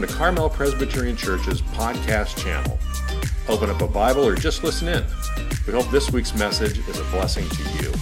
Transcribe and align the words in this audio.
welcome 0.00 0.14
to 0.14 0.18
Carmel 0.18 0.48
Presbyterian 0.48 1.14
Church's 1.14 1.60
podcast 1.60 2.42
channel. 2.42 2.78
Open 3.48 3.68
up 3.68 3.82
a 3.82 3.86
Bible 3.86 4.26
or 4.26 4.34
just 4.34 4.64
listen 4.64 4.88
in. 4.88 5.04
We 5.66 5.74
hope 5.74 5.90
this 5.90 6.10
week's 6.10 6.34
message 6.34 6.78
is 6.88 6.98
a 6.98 7.04
blessing 7.10 7.46
to 7.50 7.62
you. 7.82 7.92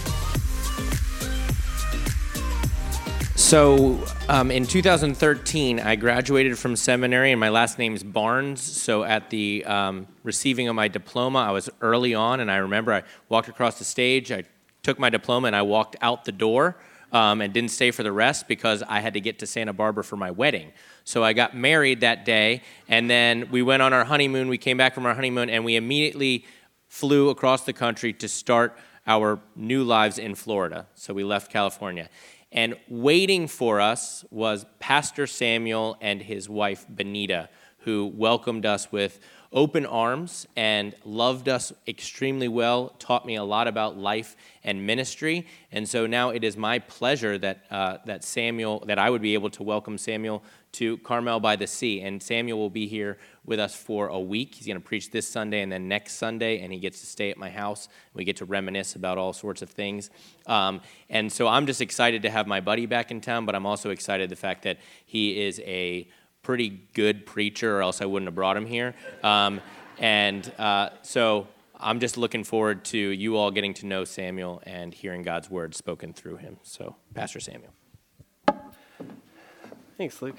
So, 3.34 3.98
um, 4.29 4.53
in 4.53 4.64
2013, 4.64 5.80
I 5.80 5.96
graduated 5.96 6.57
from 6.57 6.76
seminary, 6.76 7.32
and 7.32 7.40
my 7.40 7.48
last 7.48 7.80
name 7.80 7.96
is 7.96 8.04
Barnes. 8.04 8.61
So, 8.61 9.03
at 9.03 9.30
the 9.30 9.64
um, 9.64 10.07
receiving 10.22 10.68
of 10.68 10.76
my 10.76 10.86
diploma, 10.86 11.40
I 11.40 11.50
was 11.50 11.68
early 11.80 12.14
on, 12.14 12.39
and 12.39 12.49
I 12.49 12.58
remember 12.58 12.93
I 12.93 13.03
walked 13.29 13.49
across 13.49 13.80
the 13.80 13.85
stage, 13.85 14.30
I 14.30 14.44
took 14.85 15.00
my 15.00 15.11
diploma, 15.11 15.49
and 15.49 15.57
I 15.57 15.62
walked 15.62 15.96
out 16.00 16.25
the 16.25 16.32
door 16.32 16.76
um, 17.12 17.40
and 17.40 17.53
didn't 17.53 17.71
stay 17.71 17.90
for 17.90 18.03
the 18.03 18.12
rest 18.12 18.49
because 18.49 18.82
I 18.82 19.00
had 19.00 19.14
to 19.14 19.21
get 19.21 19.39
to 19.40 19.46
Santa 19.46 19.72
Barbara 19.72 20.04
for 20.04 20.17
my 20.17 20.30
wedding. 20.30 20.72
So 21.08 21.25
I 21.25 21.32
got 21.32 21.57
married 21.57 22.00
that 22.00 22.26
day, 22.26 22.61
and 22.86 23.08
then 23.08 23.48
we 23.50 23.62
went 23.62 23.80
on 23.80 23.94
our 23.94 24.04
honeymoon. 24.04 24.46
We 24.48 24.58
came 24.58 24.76
back 24.76 24.93
from 24.93 25.07
our 25.07 25.14
honeymoon, 25.14 25.48
and 25.48 25.64
we 25.64 25.75
immediately 25.75 26.44
flew 26.86 27.31
across 27.31 27.64
the 27.64 27.72
country 27.72 28.12
to 28.12 28.29
start 28.29 28.76
our 29.07 29.40
new 29.57 29.84
lives 29.84 30.18
in 30.18 30.34
Florida. 30.34 30.86
So 30.94 31.14
we 31.14 31.25
left 31.25 31.50
California. 31.50 32.11
And 32.53 32.77
waiting 32.91 33.48
for 33.48 33.81
us 33.81 34.22
was 34.31 34.67
Pastor 34.81 35.27
Samuel 35.27 35.97
and 36.03 36.20
his 36.20 36.47
wife, 36.47 36.84
Benita, 36.91 37.48
who 37.78 38.12
welcomed 38.14 38.67
us 38.67 38.92
with 38.92 39.19
open 39.50 39.86
arms 39.86 40.47
and 40.56 40.95
loved 41.05 41.48
us 41.48 41.72
extremely 41.86 42.48
well, 42.48 42.95
taught 42.98 43.25
me 43.25 43.36
a 43.36 43.45
lot 43.45 43.67
about 43.67 43.97
life 43.97 44.36
and 44.62 44.86
ministry. 44.86 45.47
And 45.73 45.89
so 45.89 46.06
now 46.06 46.31
it 46.31 46.45
is 46.45 46.56
my 46.56 46.81
pleasure 46.81 47.39
that, 47.39 47.64
uh, 47.70 47.97
that 48.05 48.25
Samuel, 48.25 48.84
that 48.86 48.98
I 48.98 49.09
would 49.09 49.23
be 49.23 49.33
able 49.33 49.48
to 49.51 49.62
welcome 49.62 49.97
Samuel 49.97 50.42
to 50.72 50.98
Carmel 50.98 51.41
by 51.41 51.56
the 51.56 51.66
Sea. 51.66 52.00
And 52.02 52.22
Samuel 52.22 52.58
will 52.58 52.70
be 52.70 52.86
here 52.86 53.19
with 53.44 53.58
us 53.58 53.74
for 53.74 54.08
a 54.08 54.20
week. 54.20 54.55
He's 54.55 54.66
going 54.66 54.77
to 54.77 54.84
preach 54.84 55.11
this 55.11 55.27
Sunday 55.27 55.62
and 55.62 55.72
then 55.72 55.88
next 55.88 56.14
Sunday, 56.14 56.61
and 56.61 56.72
he 56.72 56.78
gets 56.78 57.00
to 57.00 57.06
stay 57.06 57.30
at 57.30 57.36
my 57.36 57.50
house. 57.50 57.88
We 58.14 58.24
get 58.24 58.36
to 58.36 58.44
reminisce 58.44 58.94
about 58.94 59.19
all 59.19 59.33
sorts 59.33 59.62
of 59.62 59.70
things. 59.70 60.11
Um, 60.46 60.80
and 61.08 61.33
so 61.33 61.48
I'm 61.48 61.66
just 61.66 61.80
excited 61.80 62.22
to 62.22 62.30
have 62.30 62.46
my 62.46 62.61
buddy 62.61 62.86
back 62.86 63.11
in 63.11 63.20
town, 63.20 63.46
but 63.46 63.55
I'm 63.55 63.66
also 63.66 63.91
excited 63.91 64.30
the 64.30 64.36
fact 64.36 64.62
that 64.64 64.78
he 65.06 65.41
is 65.41 65.61
a 65.61 66.08
pretty 66.42 66.80
good 66.94 67.27
preacher, 67.27 67.78
or 67.78 67.83
else 67.83 68.00
I 68.00 68.06
wouldn't 68.06 68.28
have 68.28 68.34
brought 68.34 68.56
him 68.56 68.66
here. 68.66 68.94
Um, 69.22 69.61
and 69.98 70.50
uh, 70.58 70.91
so 71.02 71.48
I'm 71.80 72.00
just 72.00 72.16
looking 72.16 72.44
forward 72.44 72.84
to 72.86 72.98
you 72.98 73.36
all 73.36 73.50
getting 73.50 73.74
to 73.74 73.86
know 73.86 74.05
Samuel 74.05 74.62
and 74.64 74.92
hearing 74.92 75.22
God's 75.22 75.50
word 75.50 75.74
spoken 75.74 76.12
through 76.12 76.36
him. 76.36 76.58
So, 76.62 76.96
Pastor 77.14 77.41
Samuel. 77.41 77.72
Thanks, 79.96 80.22
Luke. 80.22 80.39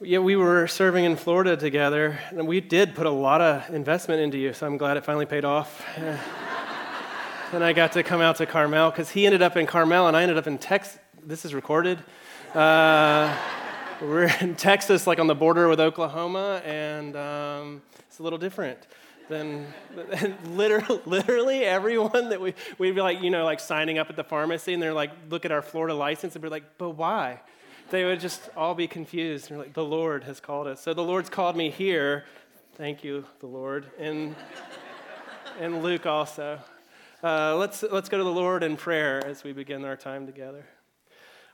Yeah, 0.00 0.20
we 0.20 0.36
were 0.36 0.68
serving 0.68 1.04
in 1.04 1.16
Florida 1.16 1.56
together, 1.56 2.20
and 2.30 2.46
we 2.46 2.60
did 2.60 2.94
put 2.94 3.06
a 3.06 3.10
lot 3.10 3.40
of 3.40 3.68
investment 3.74 4.20
into 4.20 4.38
you, 4.38 4.52
so 4.52 4.64
I'm 4.64 4.76
glad 4.76 4.96
it 4.96 5.04
finally 5.04 5.26
paid 5.26 5.44
off. 5.44 5.84
and 7.52 7.64
I 7.64 7.72
got 7.72 7.90
to 7.94 8.04
come 8.04 8.20
out 8.20 8.36
to 8.36 8.46
Carmel 8.46 8.92
because 8.92 9.10
he 9.10 9.26
ended 9.26 9.42
up 9.42 9.56
in 9.56 9.66
Carmel 9.66 10.06
and 10.06 10.16
I 10.16 10.22
ended 10.22 10.38
up 10.38 10.46
in 10.46 10.56
Texas. 10.56 11.00
This 11.24 11.44
is 11.44 11.52
recorded. 11.52 11.98
Uh, 12.54 13.36
we're 14.00 14.30
in 14.40 14.54
Texas, 14.54 15.08
like 15.08 15.18
on 15.18 15.26
the 15.26 15.34
border 15.34 15.66
with 15.66 15.80
Oklahoma, 15.80 16.62
and 16.64 17.16
um, 17.16 17.82
it's 18.06 18.20
a 18.20 18.22
little 18.22 18.38
different 18.38 18.78
than 19.28 19.66
literally, 20.52 21.00
literally 21.06 21.64
everyone 21.64 22.28
that 22.28 22.40
we, 22.40 22.54
we'd 22.78 22.94
be 22.94 23.00
like, 23.00 23.20
you 23.20 23.30
know, 23.30 23.44
like 23.44 23.58
signing 23.58 23.98
up 23.98 24.10
at 24.10 24.14
the 24.14 24.22
pharmacy, 24.22 24.74
and 24.74 24.80
they're 24.80 24.94
like, 24.94 25.10
look 25.28 25.44
at 25.44 25.50
our 25.50 25.60
Florida 25.60 25.94
license, 25.94 26.36
and 26.36 26.42
be 26.42 26.48
like, 26.48 26.78
but 26.78 26.90
why? 26.90 27.40
They 27.90 28.04
would 28.04 28.20
just 28.20 28.50
all 28.54 28.74
be 28.74 28.86
confused. 28.86 29.50
And 29.50 29.58
like, 29.58 29.72
the 29.72 29.84
Lord 29.84 30.24
has 30.24 30.40
called 30.40 30.66
us. 30.66 30.82
So 30.82 30.92
the 30.92 31.02
Lord's 31.02 31.30
called 31.30 31.56
me 31.56 31.70
here. 31.70 32.24
Thank 32.74 33.02
you, 33.02 33.24
the 33.40 33.46
Lord. 33.46 33.86
And, 33.98 34.36
and 35.58 35.82
Luke 35.82 36.04
also. 36.04 36.60
Uh, 37.24 37.56
let's, 37.56 37.82
let's 37.82 38.10
go 38.10 38.18
to 38.18 38.24
the 38.24 38.30
Lord 38.30 38.62
in 38.62 38.76
prayer 38.76 39.24
as 39.26 39.42
we 39.42 39.52
begin 39.52 39.86
our 39.86 39.96
time 39.96 40.26
together. 40.26 40.66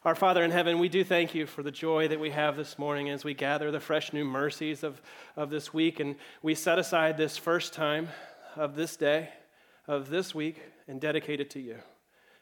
Our 0.04 0.16
Father 0.16 0.42
in 0.42 0.50
heaven, 0.50 0.80
we 0.80 0.88
do 0.88 1.04
thank 1.04 1.36
you 1.36 1.46
for 1.46 1.62
the 1.62 1.70
joy 1.70 2.08
that 2.08 2.18
we 2.18 2.30
have 2.30 2.56
this 2.56 2.78
morning 2.80 3.10
as 3.10 3.24
we 3.24 3.32
gather 3.32 3.70
the 3.70 3.80
fresh 3.80 4.12
new 4.12 4.24
mercies 4.24 4.82
of, 4.82 5.00
of 5.36 5.50
this 5.50 5.72
week. 5.72 6.00
And 6.00 6.16
we 6.42 6.56
set 6.56 6.80
aside 6.80 7.16
this 7.16 7.36
first 7.36 7.72
time 7.72 8.08
of 8.56 8.74
this 8.74 8.96
day, 8.96 9.28
of 9.86 10.10
this 10.10 10.34
week, 10.34 10.60
and 10.88 11.00
dedicate 11.00 11.40
it 11.40 11.48
to 11.50 11.60
you. 11.60 11.76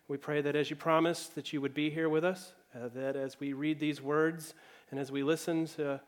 We 0.09 0.17
pray 0.17 0.41
that 0.41 0.57
as 0.57 0.71
you 0.71 0.77
promised, 0.77 1.35
that 1.35 1.53
you 1.53 1.61
would 1.61 1.75
be 1.75 1.91
here 1.91 2.09
with 2.09 2.25
us, 2.25 2.55
uh, 2.75 2.89
that 2.95 3.17
as 3.17 3.39
we 3.39 3.53
read 3.53 3.79
these 3.79 4.01
words 4.01 4.55
and 4.91 4.99
as 4.99 5.13
we 5.13 5.23
listen 5.23 5.67
to, 5.67 6.01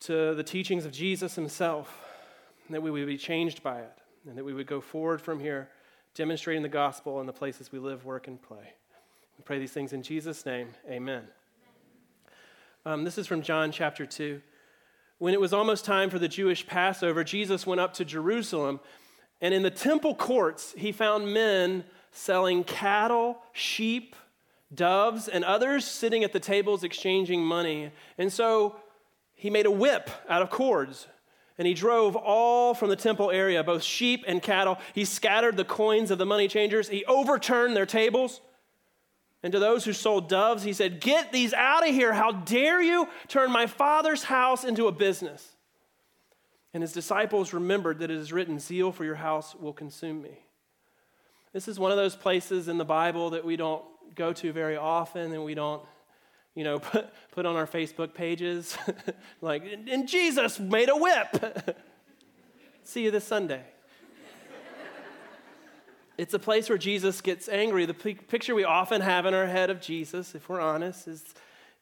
to 0.00 0.34
the 0.34 0.42
teachings 0.42 0.84
of 0.84 0.92
Jesus 0.92 1.34
himself, 1.34 2.06
that 2.70 2.82
we 2.82 2.90
would 2.90 3.06
be 3.06 3.18
changed 3.18 3.62
by 3.62 3.80
it, 3.80 3.98
and 4.28 4.38
that 4.38 4.44
we 4.44 4.54
would 4.54 4.66
go 4.66 4.80
forward 4.80 5.20
from 5.20 5.40
here 5.40 5.68
demonstrating 6.14 6.62
the 6.62 6.68
gospel 6.68 7.20
in 7.20 7.26
the 7.26 7.32
places 7.32 7.72
we 7.72 7.78
live, 7.78 8.04
work, 8.04 8.28
and 8.28 8.40
play. 8.40 8.74
We 9.38 9.44
pray 9.44 9.58
these 9.58 9.72
things 9.72 9.92
in 9.92 10.02
Jesus' 10.02 10.44
name. 10.44 10.68
Amen. 10.88 11.22
Um, 12.84 13.04
this 13.04 13.18
is 13.18 13.26
from 13.26 13.42
John 13.42 13.72
chapter 13.72 14.06
2. 14.06 14.40
When 15.18 15.34
it 15.34 15.40
was 15.40 15.52
almost 15.52 15.84
time 15.84 16.10
for 16.10 16.18
the 16.18 16.28
Jewish 16.28 16.66
Passover, 16.66 17.24
Jesus 17.24 17.66
went 17.66 17.80
up 17.80 17.92
to 17.94 18.04
Jerusalem, 18.04 18.80
and 19.40 19.52
in 19.52 19.62
the 19.62 19.70
temple 19.70 20.14
courts, 20.14 20.74
he 20.76 20.92
found 20.92 21.32
men 21.32 21.84
selling 22.10 22.64
cattle, 22.64 23.38
sheep, 23.52 24.16
doves, 24.74 25.28
and 25.28 25.44
others 25.44 25.84
sitting 25.84 26.24
at 26.24 26.32
the 26.32 26.40
tables 26.40 26.84
exchanging 26.84 27.44
money. 27.44 27.90
And 28.18 28.32
so 28.32 28.76
he 29.34 29.50
made 29.50 29.66
a 29.66 29.70
whip 29.70 30.10
out 30.28 30.42
of 30.42 30.50
cords 30.50 31.06
and 31.60 31.66
he 31.66 31.74
drove 31.74 32.16
all 32.16 32.72
from 32.72 32.88
the 32.88 32.96
temple 32.96 33.30
area, 33.30 33.62
both 33.62 33.82
sheep 33.82 34.24
and 34.26 34.40
cattle. 34.40 34.78
He 34.94 35.04
scattered 35.04 35.58
the 35.58 35.64
coins 35.64 36.10
of 36.10 36.16
the 36.16 36.24
money 36.24 36.48
changers. 36.48 36.88
He 36.88 37.04
overturned 37.04 37.76
their 37.76 37.84
tables. 37.84 38.40
And 39.42 39.52
to 39.52 39.58
those 39.58 39.84
who 39.84 39.92
sold 39.92 40.30
doves, 40.30 40.62
he 40.62 40.72
said, 40.72 41.02
Get 41.02 41.32
these 41.32 41.52
out 41.52 41.86
of 41.86 41.94
here. 41.94 42.14
How 42.14 42.32
dare 42.32 42.80
you 42.80 43.08
turn 43.28 43.52
my 43.52 43.66
father's 43.66 44.24
house 44.24 44.64
into 44.64 44.86
a 44.86 44.92
business? 44.92 45.54
And 46.72 46.82
his 46.82 46.94
disciples 46.94 47.52
remembered 47.52 47.98
that 47.98 48.10
it 48.10 48.16
is 48.16 48.32
written, 48.32 48.58
Zeal 48.58 48.90
for 48.90 49.04
your 49.04 49.16
house 49.16 49.54
will 49.54 49.74
consume 49.74 50.22
me. 50.22 50.38
This 51.52 51.68
is 51.68 51.78
one 51.78 51.90
of 51.90 51.98
those 51.98 52.16
places 52.16 52.68
in 52.68 52.78
the 52.78 52.86
Bible 52.86 53.28
that 53.30 53.44
we 53.44 53.56
don't 53.56 53.84
go 54.14 54.32
to 54.32 54.52
very 54.52 54.76
often 54.76 55.32
and 55.32 55.44
we 55.44 55.54
don't, 55.54 55.82
you 56.54 56.64
know, 56.64 56.78
put, 56.80 57.08
put 57.32 57.46
on 57.46 57.56
our 57.56 57.66
Facebook 57.66 58.14
pages. 58.14 58.76
like, 59.40 59.64
and 59.88 60.08
Jesus 60.08 60.58
made 60.58 60.88
a 60.88 60.96
whip. 60.96 61.78
See 62.84 63.04
you 63.04 63.10
this 63.10 63.24
Sunday. 63.24 63.62
It's 66.20 66.34
a 66.34 66.38
place 66.38 66.68
where 66.68 66.76
Jesus 66.76 67.22
gets 67.22 67.48
angry. 67.48 67.86
The 67.86 67.94
picture 67.94 68.54
we 68.54 68.64
often 68.64 69.00
have 69.00 69.24
in 69.24 69.32
our 69.32 69.46
head 69.46 69.70
of 69.70 69.80
Jesus, 69.80 70.34
if 70.34 70.50
we're 70.50 70.60
honest, 70.60 71.08
is, 71.08 71.24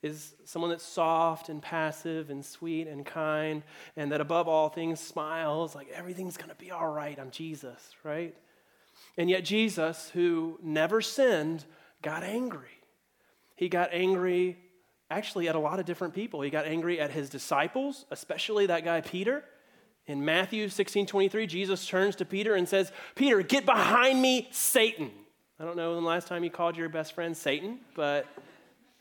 is 0.01 0.33
someone 0.45 0.71
that's 0.71 0.85
soft 0.85 1.49
and 1.49 1.61
passive 1.61 2.31
and 2.31 2.45
sweet 2.45 2.87
and 2.87 3.05
kind, 3.05 3.65
and 3.97 4.13
that 4.13 4.21
above 4.21 4.47
all 4.47 4.69
things 4.69 5.01
smiles, 5.01 5.75
like 5.75 5.89
everything's 5.93 6.37
going 6.37 6.51
to 6.51 6.55
be 6.55 6.71
all 6.71 6.87
right. 6.87 7.19
I'm 7.19 7.33
Jesus, 7.33 7.97
right? 8.05 8.33
And 9.17 9.29
yet, 9.29 9.45
Jesus, 9.45 10.11
who 10.15 10.61
never 10.63 11.01
sinned, 11.01 11.65
got 12.03 12.23
angry. 12.23 12.69
He 13.57 13.69
got 13.69 13.91
angry 13.93 14.57
actually 15.11 15.49
at 15.49 15.55
a 15.55 15.59
lot 15.59 15.81
of 15.81 15.87
different 15.87 16.15
people. 16.15 16.41
He 16.43 16.51
got 16.51 16.67
angry 16.67 17.01
at 17.01 17.11
his 17.11 17.29
disciples, 17.29 18.05
especially 18.11 18.67
that 18.67 18.85
guy 18.85 19.01
Peter. 19.01 19.45
In 20.07 20.25
Matthew 20.25 20.69
16 20.69 21.07
23, 21.07 21.47
Jesus 21.47 21.87
turns 21.87 22.17
to 22.17 22.25
Peter 22.25 22.55
and 22.55 22.69
says, 22.69 22.93
Peter, 23.15 23.43
get 23.43 23.67
behind 23.67 24.23
me, 24.23 24.49
Satan. 24.53 25.11
I 25.61 25.65
don't 25.65 25.77
know 25.77 25.95
when 25.95 26.03
the 26.03 26.09
last 26.09 26.29
time 26.29 26.45
you 26.45 26.51
called 26.51 26.77
your 26.77 26.89
best 26.89 27.15
friend 27.15 27.37
Satan, 27.37 27.81
but 27.95 28.27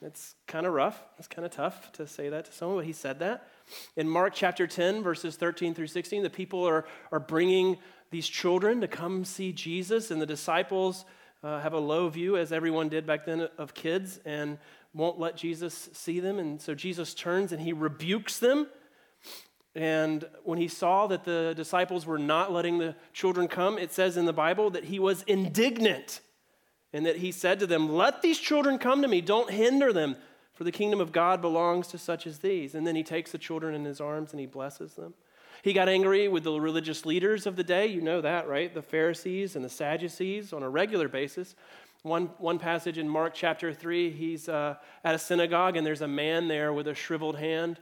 it's 0.01 0.35
kind 0.47 0.65
of 0.65 0.73
rough. 0.73 1.01
It's 1.17 1.27
kind 1.27 1.45
of 1.45 1.51
tough 1.51 1.91
to 1.93 2.07
say 2.07 2.29
that 2.29 2.45
to 2.45 2.51
someone, 2.51 2.77
but 2.77 2.85
he 2.85 2.93
said 2.93 3.19
that. 3.19 3.47
In 3.95 4.07
Mark 4.09 4.33
chapter 4.35 4.67
10, 4.67 5.01
verses 5.01 5.35
13 5.35 5.73
through 5.73 5.87
16, 5.87 6.23
the 6.23 6.29
people 6.29 6.67
are, 6.67 6.85
are 7.11 7.19
bringing 7.19 7.77
these 8.11 8.27
children 8.27 8.81
to 8.81 8.87
come 8.87 9.23
see 9.23 9.51
Jesus, 9.51 10.11
and 10.11 10.21
the 10.21 10.25
disciples 10.25 11.05
uh, 11.43 11.59
have 11.59 11.73
a 11.73 11.79
low 11.79 12.09
view, 12.09 12.37
as 12.37 12.51
everyone 12.51 12.89
did 12.89 13.05
back 13.05 13.25
then, 13.25 13.47
of 13.57 13.73
kids, 13.73 14.19
and 14.25 14.57
won't 14.93 15.19
let 15.19 15.37
Jesus 15.37 15.89
see 15.93 16.19
them. 16.19 16.39
And 16.39 16.61
so 16.61 16.73
Jesus 16.73 17.13
turns 17.13 17.51
and 17.51 17.61
he 17.61 17.73
rebukes 17.73 18.39
them 18.39 18.67
and 19.77 20.25
when 20.43 20.57
he 20.57 20.67
saw 20.67 21.05
that 21.05 21.23
the 21.23 21.53
disciples 21.55 22.07
were 22.07 22.17
not 22.17 22.51
letting 22.51 22.79
the 22.79 22.95
children 23.13 23.47
come, 23.47 23.77
it 23.77 23.93
says 23.93 24.17
in 24.17 24.25
the 24.25 24.33
Bible 24.33 24.71
that 24.71 24.85
he 24.85 24.97
was 24.97 25.21
indignant 25.23 26.19
and 26.91 27.05
that 27.05 27.17
he 27.17 27.31
said 27.31 27.59
to 27.59 27.67
them, 27.67 27.87
Let 27.87 28.23
these 28.23 28.39
children 28.39 28.79
come 28.79 29.03
to 29.03 29.07
me, 29.07 29.21
don't 29.21 29.51
hinder 29.51 29.93
them, 29.93 30.15
for 30.53 30.63
the 30.63 30.71
kingdom 30.71 30.99
of 30.99 31.11
God 31.11 31.41
belongs 31.41 31.85
to 31.89 31.99
such 31.99 32.25
as 32.25 32.39
these. 32.39 32.73
And 32.73 32.87
then 32.87 32.95
he 32.95 33.03
takes 33.03 33.31
the 33.31 33.37
children 33.37 33.75
in 33.75 33.85
his 33.85 34.01
arms 34.01 34.31
and 34.31 34.39
he 34.39 34.47
blesses 34.47 34.95
them. 34.95 35.13
He 35.63 35.73
got 35.73 35.89
angry 35.89 36.27
with 36.27 36.43
the 36.43 36.59
religious 36.59 37.05
leaders 37.05 37.45
of 37.45 37.55
the 37.55 37.63
day. 37.63 37.87
You 37.87 38.01
know 38.01 38.21
that, 38.21 38.47
right? 38.47 38.73
The 38.73 38.81
Pharisees 38.81 39.55
and 39.55 39.65
the 39.65 39.69
Sadducees 39.69 40.53
on 40.53 40.63
a 40.63 40.69
regular 40.69 41.07
basis 41.07 41.55
One, 42.03 42.27
one 42.37 42.59
passage 42.59 42.97
in 42.97 43.09
Mark 43.09 43.33
chapter 43.33 43.73
3, 43.73 44.11
he's 44.11 44.47
uh, 44.47 44.75
at 45.03 45.15
a 45.15 45.19
synagogue 45.19 45.75
and 45.75 45.85
there's 45.85 46.01
a 46.01 46.07
man 46.07 46.47
there 46.47 46.71
with 46.71 46.87
a 46.87 46.93
shriveled 46.93 47.37
hand. 47.37 47.79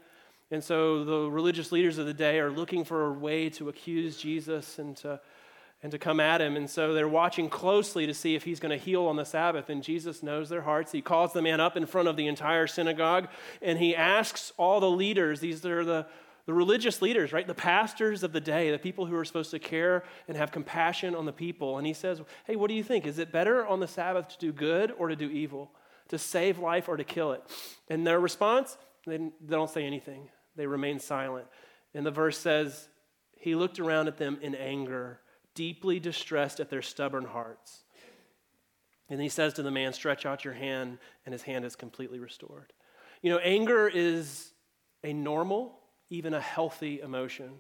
And 0.52 0.64
so 0.64 1.04
the 1.04 1.30
religious 1.30 1.72
leaders 1.72 1.98
of 1.98 2.06
the 2.06 2.14
day 2.14 2.40
are 2.40 2.52
looking 2.52 2.84
for 2.86 3.08
a 3.08 3.12
way 3.12 3.50
to 3.52 3.68
accuse 3.70 4.18
Jesus 4.18 4.80
and 4.80 4.96
to, 4.98 5.20
and 5.84 5.92
to 5.92 5.98
come 5.98 6.20
at 6.20 6.40
him. 6.40 6.56
And 6.56 6.70
so 6.70 6.94
they're 6.94 7.08
watching 7.08 7.50
closely 7.50 8.06
to 8.06 8.14
see 8.14 8.36
if 8.36 8.44
he's 8.44 8.60
going 8.60 8.78
to 8.78 8.84
heal 8.84 9.06
on 9.06 9.16
the 9.16 9.26
Sabbath. 9.26 9.70
And 9.70 9.84
Jesus 9.84 10.24
knows 10.24 10.50
their 10.50 10.62
hearts. 10.62 10.92
He 10.92 11.02
calls 11.02 11.34
the 11.34 11.42
man 11.42 11.60
up 11.60 11.76
in 11.76 11.86
front 11.86 12.08
of 12.08 12.16
the 12.16 12.28
entire 12.28 12.68
synagogue 12.68 13.28
and 13.62 13.80
he 13.80 13.96
asks 13.96 14.54
all 14.58 14.80
the 14.80 14.90
leaders, 14.90 15.40
these 15.40 15.66
are 15.66 15.84
the, 15.84 16.06
the 16.46 16.54
religious 16.54 17.02
leaders, 17.02 17.34
right? 17.34 17.48
The 17.48 17.56
pastors 17.56 18.22
of 18.24 18.32
the 18.32 18.42
day, 18.42 18.70
the 18.70 18.78
people 18.78 19.06
who 19.06 19.16
are 19.16 19.26
supposed 19.26 19.52
to 19.52 19.60
care 19.60 20.04
and 20.28 20.38
have 20.38 20.52
compassion 20.52 21.16
on 21.16 21.26
the 21.26 21.34
people. 21.34 21.78
And 21.78 21.88
he 21.88 21.94
says, 21.94 22.22
Hey, 22.46 22.56
what 22.56 22.68
do 22.68 22.76
you 22.76 22.84
think? 22.84 23.08
Is 23.08 23.18
it 23.18 23.32
better 23.32 23.66
on 23.66 23.80
the 23.80 23.88
Sabbath 23.88 24.28
to 24.30 24.38
do 24.38 24.52
good 24.52 24.94
or 24.98 25.08
to 25.08 25.16
do 25.16 25.30
evil? 25.30 25.72
To 26.10 26.20
save 26.20 26.60
life 26.60 26.88
or 26.88 26.98
to 26.98 27.04
kill 27.04 27.32
it? 27.32 27.42
And 27.90 28.06
their 28.06 28.20
response, 28.20 28.78
they, 29.08 29.20
don't 29.50 29.70
say 29.70 29.86
anything. 29.86 30.30
They 30.56 30.68
remain 30.68 31.00
silent. 31.00 31.48
And 31.96 32.06
the 32.06 32.12
verse 32.12 32.38
says, 32.38 32.90
He 33.40 33.56
looked 33.56 33.80
around 33.80 34.08
at 34.08 34.18
them 34.18 34.38
in 34.42 34.54
anger, 34.54 35.22
deeply 35.56 36.00
distressed 36.00 36.60
at 36.60 36.70
their 36.70 36.84
stubborn 36.84 37.26
hearts. 37.26 37.86
And 39.10 39.20
he 39.20 39.30
says 39.30 39.54
to 39.54 39.64
the 39.64 39.72
man, 39.72 39.94
Stretch 39.94 40.28
out 40.28 40.46
your 40.46 40.54
hand, 40.54 41.00
and 41.26 41.34
his 41.34 41.42
hand 41.42 41.66
is 41.66 41.76
completely 41.76 42.20
restored. 42.20 42.72
You 43.24 43.32
know, 43.32 43.40
anger 43.40 43.88
is 43.92 44.52
a 45.04 45.12
normal 45.12 45.80
even 46.10 46.34
a 46.34 46.42
healthy 46.42 47.02
emotion. 47.02 47.52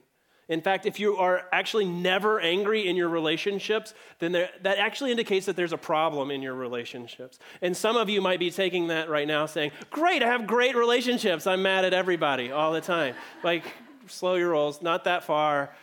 In 0.48 0.62
fact, 0.62 0.86
if 0.86 1.00
you 1.00 1.18
are 1.18 1.46
actually 1.52 1.86
never 1.86 2.40
angry 2.40 2.88
in 2.88 2.96
your 2.96 3.10
relationships, 3.10 3.96
then 4.20 4.32
there, 4.32 4.50
that 4.62 4.78
actually 4.78 5.10
indicates 5.10 5.48
that 5.48 5.56
there's 5.56 5.74
a 5.74 5.78
problem 5.78 6.30
in 6.30 6.44
your 6.44 6.54
relationships. 6.54 7.40
And 7.64 7.76
some 7.76 7.98
of 7.98 8.10
you 8.10 8.22
might 8.22 8.40
be 8.40 8.52
taking 8.52 8.88
that 8.88 9.10
right 9.10 9.28
now 9.28 9.48
saying, 9.48 9.72
Great, 9.90 10.22
I 10.22 10.28
have 10.28 10.46
great 10.46 10.76
relationships. 10.76 11.48
I'm 11.48 11.64
mad 11.64 11.84
at 11.84 11.94
everybody 11.94 12.52
all 12.52 12.74
the 12.74 12.82
time. 12.82 13.16
like, 13.44 13.64
slow 14.08 14.36
your 14.36 14.50
rolls, 14.50 14.84
not 14.84 15.06
that 15.06 15.24
far. 15.24 15.76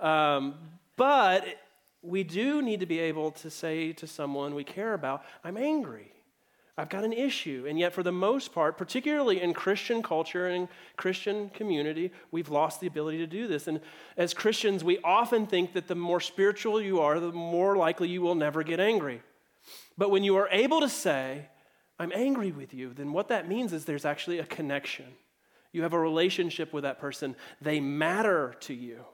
Um, 0.00 0.54
but 0.96 1.44
we 2.00 2.24
do 2.24 2.62
need 2.62 2.80
to 2.80 2.86
be 2.86 3.00
able 3.00 3.32
to 3.32 3.50
say 3.50 3.92
to 3.94 4.06
someone 4.06 4.54
we 4.54 4.64
care 4.64 4.94
about, 4.94 5.24
I'm 5.44 5.58
angry. 5.58 6.12
I've 6.78 6.90
got 6.90 7.04
an 7.04 7.12
issue. 7.12 7.64
And 7.66 7.78
yet, 7.78 7.94
for 7.94 8.02
the 8.02 8.12
most 8.12 8.52
part, 8.52 8.76
particularly 8.76 9.40
in 9.40 9.54
Christian 9.54 10.02
culture 10.02 10.48
and 10.48 10.68
Christian 10.96 11.48
community, 11.50 12.12
we've 12.30 12.50
lost 12.50 12.80
the 12.80 12.86
ability 12.86 13.18
to 13.18 13.26
do 13.26 13.48
this. 13.48 13.66
And 13.66 13.80
as 14.16 14.34
Christians, 14.34 14.84
we 14.84 14.98
often 15.02 15.46
think 15.46 15.72
that 15.72 15.88
the 15.88 15.94
more 15.94 16.20
spiritual 16.20 16.80
you 16.80 17.00
are, 17.00 17.18
the 17.18 17.32
more 17.32 17.76
likely 17.76 18.08
you 18.08 18.20
will 18.20 18.34
never 18.34 18.62
get 18.62 18.78
angry. 18.78 19.22
But 19.96 20.10
when 20.10 20.22
you 20.22 20.36
are 20.36 20.48
able 20.50 20.80
to 20.80 20.88
say, 20.88 21.48
I'm 21.98 22.12
angry 22.14 22.52
with 22.52 22.74
you, 22.74 22.92
then 22.92 23.12
what 23.12 23.28
that 23.28 23.48
means 23.48 23.72
is 23.72 23.86
there's 23.86 24.04
actually 24.04 24.38
a 24.38 24.44
connection. 24.44 25.06
You 25.72 25.82
have 25.82 25.94
a 25.94 25.98
relationship 25.98 26.74
with 26.74 26.84
that 26.84 27.00
person, 27.00 27.36
they 27.60 27.80
matter 27.80 28.54
to 28.60 28.74
you. 28.74 29.04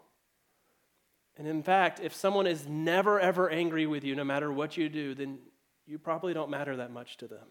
And 1.38 1.46
in 1.46 1.62
fact, 1.62 2.00
if 2.00 2.14
someone 2.14 2.46
is 2.46 2.66
never, 2.68 3.18
ever 3.18 3.48
angry 3.48 3.86
with 3.86 4.04
you, 4.04 4.14
no 4.14 4.24
matter 4.24 4.52
what 4.52 4.76
you 4.76 4.88
do, 4.88 5.14
then 5.14 5.38
you 5.86 5.98
probably 5.98 6.34
don't 6.34 6.50
matter 6.50 6.76
that 6.76 6.90
much 6.90 7.16
to 7.18 7.26
them. 7.26 7.46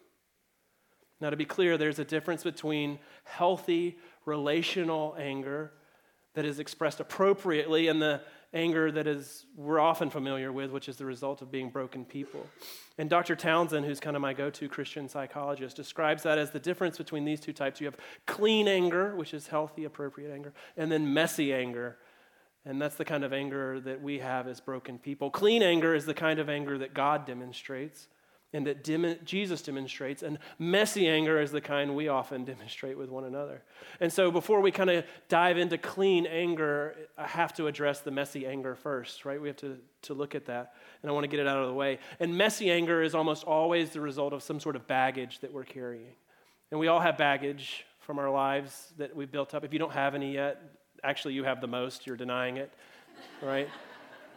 Now, 1.20 1.30
to 1.30 1.38
be 1.38 1.46
clear, 1.46 1.78
there's 1.78 2.00
a 2.00 2.06
difference 2.06 2.44
between 2.44 2.98
healthy 3.24 3.98
relational 4.26 5.16
anger 5.20 5.72
that 6.34 6.46
is 6.46 6.60
expressed 6.60 7.00
appropriately 7.00 7.88
and 7.88 8.02
the 8.02 8.22
anger 8.54 8.92
that 8.92 9.08
is 9.08 9.46
we're 9.56 9.80
often 9.80 10.10
familiar 10.10 10.52
with, 10.52 10.72
which 10.72 10.90
is 10.90 10.98
the 10.98 11.06
result 11.06 11.42
of 11.42 11.52
being 11.52 11.70
broken 11.70 12.04
people. 12.04 12.46
And 12.98 13.10
Dr. 13.10 13.36
Townsend, 13.36 13.86
who's 13.86 14.00
kind 14.00 14.16
of 14.16 14.22
my 14.22 14.34
go-to 14.34 14.68
Christian 14.68 15.08
psychologist, 15.08 15.76
describes 15.76 16.24
that 16.24 16.38
as 16.38 16.52
the 16.52 16.60
difference 16.60 16.98
between 16.98 17.24
these 17.24 17.40
two 17.40 17.54
types. 17.54 17.80
You 17.80 17.86
have 17.86 17.98
clean 18.26 18.68
anger, 18.68 19.16
which 19.16 19.34
is 19.34 19.48
healthy, 19.48 19.86
appropriate 19.86 20.34
anger, 20.34 20.54
and 20.76 20.92
then 20.92 21.14
messy 21.14 21.54
anger. 21.54 21.98
And 22.66 22.82
that's 22.82 22.96
the 22.96 23.06
kind 23.06 23.24
of 23.24 23.34
anger 23.34 23.80
that 23.82 24.02
we 24.02 24.20
have 24.20 24.48
as 24.48 24.60
broken 24.60 25.00
people. 25.00 25.32
Clean 25.32 25.64
anger 25.64 25.96
is 25.96 26.06
the 26.06 26.14
kind 26.14 26.40
of 26.40 26.50
anger 26.50 26.78
that 26.78 26.94
God 26.94 27.26
demonstrates 27.26 28.08
and 28.54 28.68
that 28.68 28.84
dim- 28.84 29.18
Jesus 29.24 29.62
demonstrates. 29.62 30.24
And 30.24 30.38
messy 30.60 31.08
anger 31.08 31.40
is 31.40 31.52
the 31.52 31.62
kind 31.62 31.96
we 31.96 32.10
often 32.10 32.44
demonstrate 32.44 32.98
with 32.98 33.10
one 33.10 33.24
another. 33.24 33.62
And 34.00 34.12
so 34.12 34.30
before 34.30 34.60
we 34.60 34.72
kind 34.72 34.90
of 34.90 35.06
dive 35.30 35.58
into 35.58 35.78
clean 35.78 36.26
anger, 36.26 36.96
I 37.18 37.28
have 37.28 37.54
to 37.56 37.68
address 37.68 38.02
the 38.02 38.12
messy 38.12 38.46
anger 38.46 38.76
first, 38.76 39.24
right? 39.24 39.42
We 39.42 39.48
have 39.48 39.58
to, 39.58 39.78
to 40.04 40.14
look 40.14 40.36
at 40.36 40.46
that. 40.48 40.74
And 41.02 41.10
I 41.10 41.14
want 41.14 41.24
to 41.24 41.30
get 41.30 41.40
it 41.40 41.48
out 41.48 41.60
of 41.60 41.68
the 41.68 41.74
way. 41.74 42.00
And 42.20 42.38
messy 42.38 42.70
anger 42.70 43.02
is 43.02 43.16
almost 43.16 43.44
always 43.46 43.92
the 43.92 44.02
result 44.02 44.34
of 44.34 44.44
some 44.44 44.60
sort 44.60 44.76
of 44.76 44.86
baggage 44.88 45.40
that 45.40 45.54
we're 45.54 45.64
carrying. 45.64 46.16
And 46.72 46.80
we 46.80 46.88
all 46.88 47.00
have 47.00 47.18
baggage 47.18 47.86
from 48.00 48.20
our 48.20 48.30
lives 48.30 48.94
that 48.98 49.16
we've 49.16 49.32
built 49.32 49.54
up. 49.54 49.64
If 49.64 49.72
you 49.72 49.80
don't 49.80 49.94
have 49.94 50.16
any 50.16 50.34
yet, 50.34 50.62
actually, 51.04 51.34
you 51.36 51.44
have 51.44 51.62
the 51.62 51.68
most, 51.68 52.06
you're 52.06 52.18
denying 52.18 52.58
it, 52.58 52.72
right? 53.42 53.70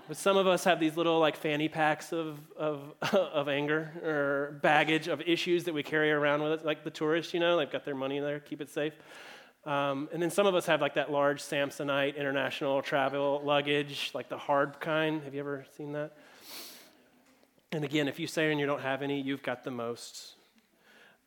But 0.07 0.19
some 0.19 0.37
of 0.37 0.47
us 0.47 0.65
have 0.65 0.81
these 0.81 0.97
little 0.97 1.19
like 1.19 1.37
fanny 1.37 1.69
packs 1.69 2.13
of, 2.13 2.39
of, 2.57 2.93
of 3.13 3.49
anger 3.49 3.93
or 4.05 4.59
baggage 4.63 5.09
of 5.09 5.23
issues 5.23 5.65
that 5.65 5.75
we 5.75 5.83
carry 5.83 6.13
around 6.13 6.43
with 6.43 6.53
us, 6.53 6.65
like 6.65 6.85
the 6.85 6.91
tourists, 6.91 7.33
you 7.33 7.41
know, 7.41 7.57
they've 7.57 7.71
got 7.71 7.85
their 7.85 7.95
money 7.95 8.21
there, 8.21 8.39
keep 8.41 8.61
it 8.61 8.69
safe. 8.69 8.93
Um, 9.65 10.11
and 10.13 10.23
then 10.23 10.31
some 10.31 10.47
of 10.47 10.55
us 10.55 10.67
have 10.67 10.83
like 10.83 10.95
that 10.95 11.11
large 11.11 11.43
Samsonite 11.43 12.17
international 12.17 12.83
travel 12.83 13.41
luggage, 13.43 14.11
like 14.13 14.29
the 14.29 14.37
hard 14.37 14.79
kind. 14.79 15.23
Have 15.23 15.33
you 15.33 15.41
ever 15.41 15.65
seen 15.77 15.93
that? 15.93 16.13
And 17.73 17.83
again, 17.83 18.07
if 18.07 18.21
you 18.21 18.27
say 18.27 18.51
and 18.51 18.61
you 18.61 18.67
don't 18.67 18.83
have 18.83 19.01
any, 19.01 19.21
you've 19.23 19.43
got 19.43 19.65
the 19.65 19.71
most. 19.71 20.35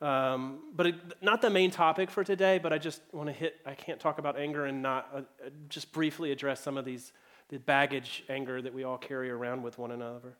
Um, 0.02 0.60
but 0.76 0.86
it, 0.86 0.96
not 1.20 1.42
the 1.42 1.50
main 1.50 1.72
topic 1.72 2.12
for 2.12 2.24
today, 2.24 2.60
but 2.60 2.72
I 2.72 2.78
just 2.78 3.02
want 3.12 3.28
to 3.28 3.34
hit, 3.34 3.56
I 3.66 3.74
can't 3.74 4.00
talk 4.00 4.20
about 4.20 4.38
anger 4.38 4.66
and 4.66 4.84
not 4.84 5.10
uh, 5.16 5.22
just 5.68 5.92
briefly 5.92 6.32
address 6.32 6.62
some 6.62 6.78
of 6.78 6.86
these 6.86 7.12
the 7.50 7.58
baggage 7.58 8.24
anger 8.30 8.62
that 8.62 8.74
we 8.74 8.84
all 8.84 8.98
carry 8.98 9.30
around 9.30 9.64
with 9.64 9.78
one 9.78 9.92
another. 9.92 10.38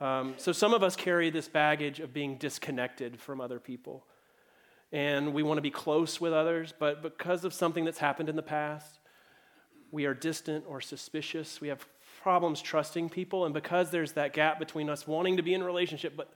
Um, 0.00 0.34
so 0.36 0.52
some 0.52 0.74
of 0.74 0.82
us 0.82 0.96
carry 0.96 1.30
this 1.30 1.48
baggage 1.48 2.00
of 2.00 2.12
being 2.12 2.36
disconnected 2.36 3.20
from 3.20 3.40
other 3.40 3.58
people. 3.58 4.04
And 4.92 5.32
we 5.32 5.42
want 5.42 5.58
to 5.58 5.62
be 5.62 5.70
close 5.70 6.20
with 6.20 6.32
others, 6.32 6.72
but 6.78 7.02
because 7.02 7.44
of 7.44 7.52
something 7.52 7.84
that's 7.84 7.98
happened 7.98 8.28
in 8.28 8.36
the 8.36 8.42
past, 8.42 9.00
we 9.90 10.04
are 10.06 10.14
distant 10.14 10.64
or 10.68 10.80
suspicious. 10.80 11.60
We 11.60 11.68
have 11.68 11.86
problems 12.22 12.60
trusting 12.60 13.08
people. 13.08 13.44
And 13.44 13.54
because 13.54 13.90
there's 13.90 14.12
that 14.12 14.32
gap 14.32 14.58
between 14.58 14.88
us 14.90 15.06
wanting 15.06 15.36
to 15.36 15.42
be 15.42 15.54
in 15.54 15.62
relationship, 15.62 16.14
but 16.16 16.32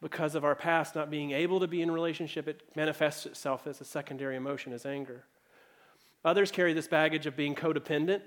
because 0.00 0.34
of 0.34 0.44
our 0.44 0.54
past 0.54 0.94
not 0.94 1.10
being 1.10 1.32
able 1.32 1.60
to 1.60 1.66
be 1.66 1.82
in 1.82 1.90
relationship, 1.90 2.48
it 2.48 2.62
manifests 2.74 3.26
itself 3.26 3.66
as 3.66 3.80
a 3.80 3.84
secondary 3.84 4.36
emotion, 4.36 4.72
as 4.72 4.86
anger. 4.86 5.24
Others 6.24 6.50
carry 6.50 6.72
this 6.72 6.88
baggage 6.88 7.26
of 7.26 7.36
being 7.36 7.54
codependent 7.54 8.22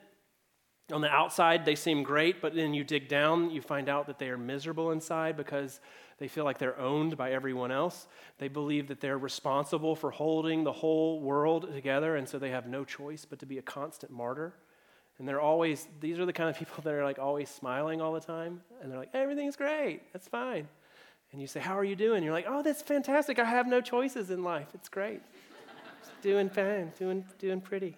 on 0.91 1.01
the 1.01 1.09
outside, 1.09 1.65
they 1.65 1.75
seem 1.75 2.03
great, 2.03 2.41
but 2.41 2.53
then 2.53 2.73
you 2.73 2.83
dig 2.83 3.07
down, 3.07 3.49
you 3.49 3.61
find 3.61 3.87
out 3.87 4.07
that 4.07 4.19
they 4.19 4.29
are 4.29 4.37
miserable 4.37 4.91
inside 4.91 5.37
because 5.37 5.79
they 6.17 6.27
feel 6.27 6.43
like 6.43 6.57
they're 6.57 6.79
owned 6.79 7.15
by 7.15 7.31
everyone 7.31 7.71
else. 7.71 8.07
They 8.37 8.49
believe 8.49 8.87
that 8.89 8.99
they're 8.99 9.17
responsible 9.17 9.95
for 9.95 10.11
holding 10.11 10.63
the 10.63 10.73
whole 10.73 11.21
world 11.21 11.71
together, 11.73 12.17
and 12.17 12.27
so 12.27 12.37
they 12.37 12.49
have 12.49 12.67
no 12.67 12.83
choice 12.83 13.25
but 13.25 13.39
to 13.39 13.45
be 13.45 13.57
a 13.57 13.61
constant 13.61 14.11
martyr. 14.11 14.53
And 15.19 15.27
they're 15.27 15.41
always, 15.41 15.87
these 16.01 16.19
are 16.19 16.25
the 16.25 16.33
kind 16.33 16.49
of 16.49 16.57
people 16.57 16.83
that 16.83 16.93
are 16.93 17.03
like 17.03 17.19
always 17.19 17.49
smiling 17.49 18.01
all 18.01 18.13
the 18.13 18.19
time, 18.19 18.61
and 18.81 18.91
they're 18.91 18.99
like, 18.99 19.13
everything's 19.13 19.55
great, 19.55 20.01
that's 20.11 20.27
fine. 20.27 20.67
And 21.31 21.41
you 21.41 21.47
say, 21.47 21.59
How 21.59 21.77
are 21.77 21.83
you 21.83 21.95
doing? 21.95 22.23
You're 22.23 22.33
like, 22.33 22.45
Oh, 22.47 22.61
that's 22.61 22.81
fantastic. 22.81 23.39
I 23.39 23.45
have 23.45 23.67
no 23.67 23.81
choices 23.81 24.29
in 24.29 24.43
life. 24.43 24.67
It's 24.75 24.87
great. 24.87 25.21
doing 26.21 26.47
fine, 26.49 26.91
doing, 26.97 27.25
doing 27.39 27.59
pretty. 27.59 27.97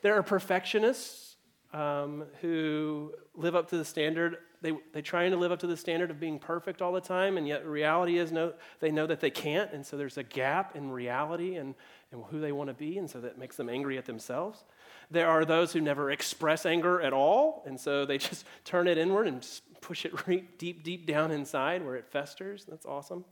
There 0.00 0.14
are 0.14 0.22
perfectionists 0.22 1.31
um, 1.72 2.24
who 2.40 3.12
live 3.34 3.56
up 3.56 3.68
to 3.70 3.76
the 3.76 3.84
standard. 3.84 4.38
They, 4.60 4.72
they're 4.92 5.02
trying 5.02 5.30
to 5.32 5.36
live 5.36 5.50
up 5.50 5.58
to 5.60 5.66
the 5.66 5.76
standard 5.76 6.10
of 6.10 6.20
being 6.20 6.38
perfect 6.38 6.82
all 6.82 6.92
the 6.92 7.00
time, 7.00 7.36
and 7.36 7.48
yet 7.48 7.66
reality 7.66 8.18
is 8.18 8.30
no, 8.30 8.52
they 8.80 8.90
know 8.90 9.06
that 9.06 9.20
they 9.20 9.30
can't, 9.30 9.72
and 9.72 9.84
so 9.84 9.96
there's 9.96 10.18
a 10.18 10.22
gap 10.22 10.76
in 10.76 10.90
reality 10.90 11.56
and, 11.56 11.74
and 12.12 12.22
who 12.30 12.40
they 12.40 12.52
want 12.52 12.68
to 12.68 12.74
be, 12.74 12.98
and 12.98 13.10
so 13.10 13.20
that 13.20 13.38
makes 13.38 13.56
them 13.56 13.68
angry 13.68 13.98
at 13.98 14.04
themselves. 14.04 14.64
There 15.10 15.28
are 15.28 15.44
those 15.44 15.72
who 15.72 15.80
never 15.80 16.10
express 16.10 16.64
anger 16.64 17.00
at 17.00 17.12
all, 17.12 17.64
and 17.66 17.80
so 17.80 18.04
they 18.04 18.18
just 18.28 18.44
turn 18.64 18.86
it 18.86 18.98
inward 18.98 19.26
and 19.26 19.44
push 19.80 20.04
it 20.04 20.12
deep, 20.58 20.84
deep 20.84 21.06
down 21.06 21.30
inside 21.30 21.84
where 21.84 21.96
it 21.96 22.06
festers. 22.06 22.64
That's 22.64 22.86
awesome. 22.86 23.24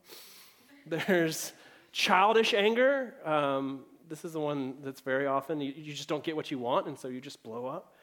There's 0.87 1.53
childish 1.93 2.55
anger. 2.55 3.15
Um, 3.25 3.81
this 4.09 4.25
is 4.25 4.33
the 4.33 4.41
one 4.41 4.75
that's 4.83 5.01
very 5.01 5.27
often 5.27 5.61
you, 5.61 5.73
you 5.77 5.95
just 5.95 6.09
don't 6.09 6.25
get 6.25 6.35
what 6.35 6.51
you 6.51 6.59
want, 6.59 6.89
and 6.89 6.99
so 6.99 7.09
you 7.09 7.21
just 7.21 7.43
blow 7.43 7.67
up. 7.67 7.95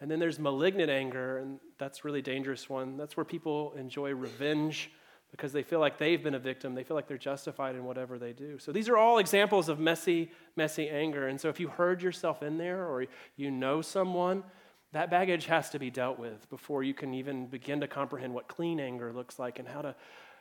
And 0.00 0.10
then 0.10 0.20
there's 0.20 0.38
malignant 0.38 0.90
anger, 0.90 1.38
and 1.38 1.58
that's 1.78 2.04
really 2.04 2.22
dangerous 2.22 2.68
one. 2.68 2.96
That's 2.96 3.16
where 3.16 3.24
people 3.24 3.74
enjoy 3.76 4.14
revenge 4.14 4.90
because 5.30 5.52
they 5.52 5.62
feel 5.62 5.80
like 5.80 5.98
they've 5.98 6.22
been 6.22 6.34
a 6.34 6.38
victim. 6.38 6.74
They 6.74 6.84
feel 6.84 6.94
like 6.94 7.06
they're 7.06 7.18
justified 7.18 7.74
in 7.74 7.84
whatever 7.84 8.18
they 8.18 8.32
do. 8.32 8.58
So 8.58 8.72
these 8.72 8.88
are 8.88 8.96
all 8.96 9.18
examples 9.18 9.68
of 9.68 9.78
messy, 9.78 10.30
messy 10.56 10.88
anger. 10.88 11.28
And 11.28 11.40
so 11.40 11.48
if 11.48 11.60
you 11.60 11.68
heard 11.68 12.02
yourself 12.02 12.42
in 12.42 12.58
there 12.58 12.86
or 12.86 13.06
you 13.36 13.50
know 13.50 13.82
someone, 13.82 14.44
that 14.92 15.10
baggage 15.10 15.46
has 15.46 15.68
to 15.70 15.78
be 15.78 15.90
dealt 15.90 16.18
with 16.18 16.48
before 16.48 16.82
you 16.82 16.94
can 16.94 17.12
even 17.12 17.46
begin 17.46 17.80
to 17.80 17.88
comprehend 17.88 18.32
what 18.32 18.48
clean 18.48 18.80
anger 18.80 19.12
looks 19.12 19.38
like 19.38 19.58
and 19.58 19.68
how 19.68 19.82
to, 19.82 19.94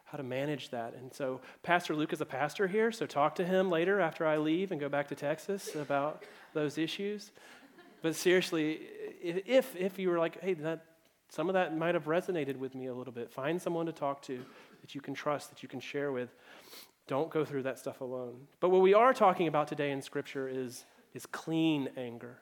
how 0.05 0.17
to 0.17 0.23
manage 0.23 0.69
that. 0.69 0.93
And 0.93 1.13
so, 1.13 1.41
Pastor 1.63 1.93
Luke 1.93 2.13
is 2.13 2.21
a 2.21 2.25
pastor 2.25 2.65
here, 2.65 2.93
so 2.93 3.05
talk 3.05 3.35
to 3.35 3.45
him 3.45 3.69
later 3.69 3.99
after 3.99 4.25
I 4.25 4.37
leave 4.37 4.71
and 4.71 4.79
go 4.79 4.87
back 4.87 5.09
to 5.09 5.15
Texas 5.15 5.75
about 5.75 6.23
those 6.53 6.77
issues. 6.77 7.31
But 8.01 8.15
seriously, 8.15 8.79
if, 9.21 9.75
if 9.75 9.99
you 9.99 10.09
were 10.09 10.19
like, 10.19 10.41
hey, 10.41 10.53
that, 10.55 10.85
some 11.29 11.49
of 11.49 11.53
that 11.53 11.75
might 11.75 11.95
have 11.95 12.05
resonated 12.05 12.57
with 12.57 12.75
me 12.75 12.87
a 12.87 12.93
little 12.93 13.13
bit, 13.13 13.31
find 13.31 13.61
someone 13.61 13.85
to 13.85 13.91
talk 13.91 14.21
to 14.23 14.43
that 14.81 14.95
you 14.95 15.01
can 15.01 15.13
trust, 15.13 15.49
that 15.49 15.63
you 15.63 15.69
can 15.69 15.79
share 15.79 16.11
with. 16.11 16.29
Don't 17.07 17.29
go 17.29 17.45
through 17.45 17.63
that 17.63 17.79
stuff 17.79 18.01
alone. 18.01 18.47
But 18.59 18.69
what 18.69 18.81
we 18.81 18.93
are 18.93 19.13
talking 19.13 19.47
about 19.47 19.67
today 19.67 19.91
in 19.91 20.01
Scripture 20.01 20.47
is, 20.47 20.85
is 21.13 21.25
clean 21.25 21.89
anger. 21.97 22.37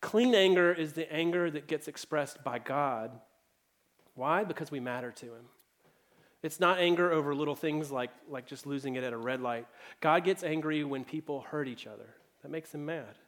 Clean 0.00 0.34
anger 0.34 0.72
is 0.72 0.92
the 0.92 1.12
anger 1.12 1.50
that 1.50 1.66
gets 1.66 1.88
expressed 1.88 2.44
by 2.44 2.58
God. 2.58 3.10
Why? 4.14 4.44
Because 4.44 4.70
we 4.70 4.80
matter 4.80 5.10
to 5.10 5.26
Him. 5.26 5.46
It's 6.42 6.60
not 6.60 6.78
anger 6.78 7.10
over 7.10 7.34
little 7.34 7.56
things 7.56 7.90
like, 7.90 8.10
like 8.28 8.46
just 8.46 8.64
losing 8.66 8.94
it 8.94 9.02
at 9.02 9.12
a 9.12 9.16
red 9.16 9.40
light. 9.40 9.66
God 10.00 10.22
gets 10.22 10.44
angry 10.44 10.84
when 10.84 11.04
people 11.04 11.40
hurt 11.40 11.66
each 11.66 11.86
other. 11.86 12.14
That 12.42 12.50
makes 12.50 12.72
him 12.72 12.86
mad. 12.86 13.18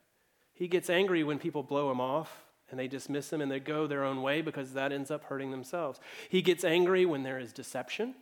He 0.54 0.68
gets 0.68 0.88
angry 0.88 1.24
when 1.24 1.38
people 1.38 1.64
blow 1.64 1.90
him 1.90 2.00
off 2.00 2.44
and 2.70 2.78
they 2.78 2.88
dismiss 2.88 3.32
him 3.32 3.40
and 3.40 3.50
they 3.50 3.60
go 3.60 3.86
their 3.86 4.04
own 4.04 4.22
way 4.22 4.42
because 4.42 4.72
that 4.72 4.92
ends 4.92 5.10
up 5.10 5.24
hurting 5.24 5.50
themselves. 5.50 6.00
He 6.28 6.42
gets 6.42 6.64
angry 6.64 7.04
when 7.06 7.22
there 7.22 7.38
is 7.38 7.52
deception, 7.52 8.14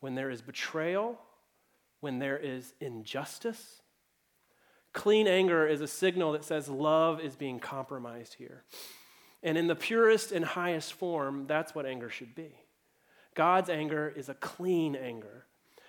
when 0.00 0.14
there 0.14 0.30
is 0.30 0.42
betrayal, 0.42 1.18
when 2.00 2.18
there 2.18 2.38
is 2.38 2.74
injustice. 2.80 3.82
Clean 4.92 5.26
anger 5.26 5.66
is 5.66 5.80
a 5.80 5.86
signal 5.86 6.32
that 6.32 6.44
says 6.44 6.68
love 6.68 7.20
is 7.20 7.36
being 7.36 7.58
compromised 7.58 8.34
here. 8.34 8.64
And 9.42 9.58
in 9.58 9.66
the 9.66 9.76
purest 9.76 10.32
and 10.32 10.44
highest 10.44 10.94
form, 10.94 11.46
that's 11.46 11.74
what 11.74 11.86
anger 11.86 12.08
should 12.08 12.34
be. 12.34 12.54
God's 13.34 13.68
anger 13.68 14.12
is 14.16 14.28
a 14.28 14.34
clean 14.34 14.96
anger. 14.96 15.44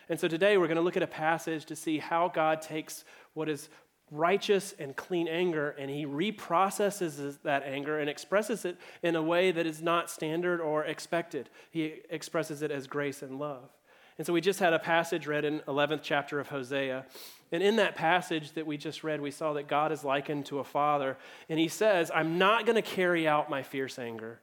And 0.09 0.19
so 0.19 0.27
today 0.27 0.57
we're 0.57 0.67
going 0.67 0.77
to 0.77 0.83
look 0.83 0.97
at 0.97 1.03
a 1.03 1.07
passage 1.07 1.65
to 1.65 1.75
see 1.75 1.97
how 1.97 2.29
God 2.29 2.61
takes 2.61 3.03
what 3.33 3.49
is 3.49 3.69
righteous 4.11 4.73
and 4.79 4.95
clean 4.95 5.27
anger 5.27 5.71
and 5.77 5.89
he 5.89 6.05
reprocesses 6.05 7.37
that 7.43 7.63
anger 7.63 7.99
and 7.99 8.09
expresses 8.09 8.65
it 8.65 8.77
in 9.03 9.15
a 9.15 9.21
way 9.21 9.51
that 9.51 9.65
is 9.65 9.81
not 9.81 10.09
standard 10.09 10.61
or 10.61 10.85
expected. 10.85 11.49
He 11.71 11.95
expresses 12.09 12.61
it 12.61 12.71
as 12.71 12.87
grace 12.87 13.21
and 13.21 13.39
love. 13.39 13.69
And 14.17 14.25
so 14.25 14.33
we 14.33 14.41
just 14.41 14.59
had 14.59 14.73
a 14.73 14.79
passage 14.79 15.27
read 15.27 15.45
in 15.45 15.59
11th 15.61 15.99
chapter 16.01 16.39
of 16.39 16.47
Hosea. 16.47 17.05
And 17.51 17.61
in 17.61 17.75
that 17.75 17.95
passage 17.95 18.53
that 18.53 18.65
we 18.65 18.77
just 18.77 19.03
read, 19.03 19.21
we 19.21 19.29
saw 19.29 19.53
that 19.53 19.67
God 19.67 19.91
is 19.91 20.03
likened 20.03 20.47
to 20.47 20.59
a 20.59 20.63
father. 20.63 21.17
And 21.49 21.59
he 21.59 21.67
says, 21.67 22.09
I'm 22.13 22.37
not 22.37 22.65
going 22.65 22.75
to 22.75 22.81
carry 22.81 23.27
out 23.27 23.49
my 23.49 23.61
fierce 23.61 23.99
anger. 23.99 24.39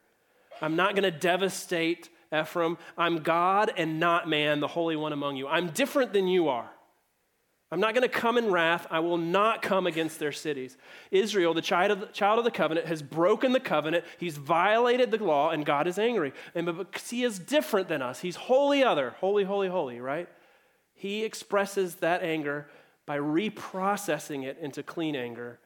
I'm 0.63 0.77
not 0.77 0.95
going 0.95 1.11
to 1.11 1.19
devastate 1.19 2.09
Ephraim, 2.35 2.79
I'm 2.99 3.19
God 3.19 3.73
and 3.77 4.01
not 4.01 4.29
man, 4.29 4.61
the 4.61 4.69
Holy 4.69 4.97
One 4.97 5.13
among 5.13 5.37
you. 5.37 5.47
I'm 5.47 5.69
different 5.69 6.13
than 6.13 6.27
you 6.27 6.49
are. 6.49 6.71
I'm 7.75 7.81
not 7.81 7.93
going 7.93 8.09
to 8.09 8.09
come 8.09 8.39
in 8.39 8.53
wrath. 8.53 8.87
I 8.89 9.01
will 9.01 9.19
not 9.19 9.61
come 9.61 9.89
against 9.89 10.21
their 10.21 10.31
cities. 10.31 10.77
Israel, 11.11 11.55
the 11.55 11.61
child, 11.61 11.91
of 11.91 11.99
the 11.99 12.07
child 12.07 12.39
of 12.39 12.45
the 12.45 12.53
covenant, 12.53 12.87
has 12.87 13.03
broken 13.03 13.51
the 13.51 13.59
covenant. 13.59 14.05
He's 14.17 14.37
violated 14.37 15.11
the 15.11 15.17
law, 15.17 15.51
and 15.51 15.67
God 15.67 15.89
is 15.89 15.99
angry. 15.99 16.35
And 16.55 16.67
because 16.67 17.11
he 17.11 17.25
is 17.25 17.41
different 17.41 17.89
than 17.89 18.01
us, 18.01 18.21
he's 18.21 18.37
holy 18.37 18.85
other, 18.85 19.17
holy, 19.19 19.43
holy, 19.43 19.67
holy, 19.67 20.01
right? 20.01 20.29
He 20.95 21.25
expresses 21.25 21.97
that 21.97 22.23
anger 22.23 22.69
by 23.07 23.19
reprocessing 23.19 24.45
it 24.45 24.57
into 24.63 24.85
clean 24.85 25.17
anger 25.17 25.59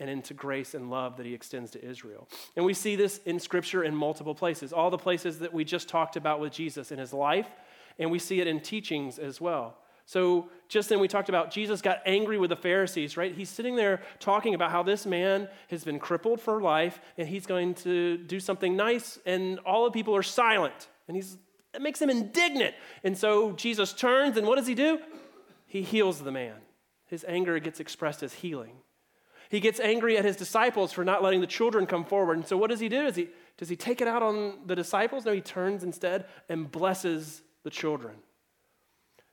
and 0.00 0.10
into 0.10 0.34
grace 0.34 0.74
and 0.74 0.90
love 0.90 1.16
that 1.18 1.26
he 1.26 1.32
extends 1.32 1.70
to 1.70 1.84
Israel. 1.88 2.26
And 2.56 2.64
we 2.64 2.74
see 2.74 2.96
this 2.96 3.18
in 3.18 3.38
Scripture 3.38 3.84
in 3.84 3.94
multiple 3.94 4.34
places, 4.34 4.72
all 4.72 4.90
the 4.90 4.98
places 4.98 5.38
that 5.38 5.54
we 5.54 5.64
just 5.64 5.88
talked 5.88 6.16
about 6.16 6.40
with 6.40 6.52
Jesus 6.52 6.90
in 6.90 6.98
his 6.98 7.12
life, 7.12 7.46
and 8.00 8.10
we 8.10 8.18
see 8.18 8.40
it 8.40 8.48
in 8.48 8.58
teachings 8.58 9.20
as 9.20 9.40
well. 9.40 9.76
So, 10.04 10.48
just 10.68 10.88
then 10.88 11.00
we 11.00 11.08
talked 11.08 11.28
about 11.28 11.50
Jesus 11.50 11.82
got 11.82 11.98
angry 12.06 12.38
with 12.38 12.50
the 12.50 12.56
Pharisees, 12.56 13.16
right? 13.16 13.34
He's 13.34 13.50
sitting 13.50 13.76
there 13.76 14.02
talking 14.18 14.54
about 14.54 14.70
how 14.70 14.82
this 14.82 15.04
man 15.04 15.48
has 15.68 15.84
been 15.84 15.98
crippled 15.98 16.40
for 16.40 16.62
life 16.62 16.98
and 17.18 17.28
he's 17.28 17.46
going 17.46 17.74
to 17.74 18.16
do 18.16 18.40
something 18.40 18.76
nice, 18.76 19.18
and 19.26 19.58
all 19.60 19.84
the 19.84 19.90
people 19.90 20.16
are 20.16 20.22
silent. 20.22 20.88
And 21.08 21.16
he's, 21.16 21.36
it 21.74 21.82
makes 21.82 22.00
him 22.00 22.10
indignant. 22.10 22.74
And 23.04 23.16
so 23.16 23.52
Jesus 23.52 23.92
turns, 23.92 24.36
and 24.36 24.46
what 24.46 24.56
does 24.56 24.66
he 24.66 24.74
do? 24.74 24.98
He 25.66 25.82
heals 25.82 26.20
the 26.20 26.32
man. 26.32 26.56
His 27.06 27.24
anger 27.28 27.58
gets 27.58 27.80
expressed 27.80 28.22
as 28.22 28.32
healing. 28.32 28.76
He 29.50 29.60
gets 29.60 29.80
angry 29.80 30.16
at 30.16 30.24
his 30.24 30.36
disciples 30.36 30.92
for 30.92 31.04
not 31.04 31.22
letting 31.22 31.42
the 31.42 31.46
children 31.46 31.84
come 31.84 32.06
forward. 32.06 32.38
And 32.38 32.46
so 32.46 32.56
what 32.56 32.70
does 32.70 32.80
he 32.80 32.88
do? 32.88 33.04
Is 33.04 33.16
he, 33.16 33.28
does 33.58 33.68
he 33.68 33.76
take 33.76 34.00
it 34.00 34.08
out 34.08 34.22
on 34.22 34.60
the 34.64 34.74
disciples? 34.74 35.26
No, 35.26 35.32
he 35.32 35.42
turns 35.42 35.84
instead 35.84 36.24
and 36.48 36.72
blesses 36.72 37.42
the 37.62 37.68
children. 37.68 38.16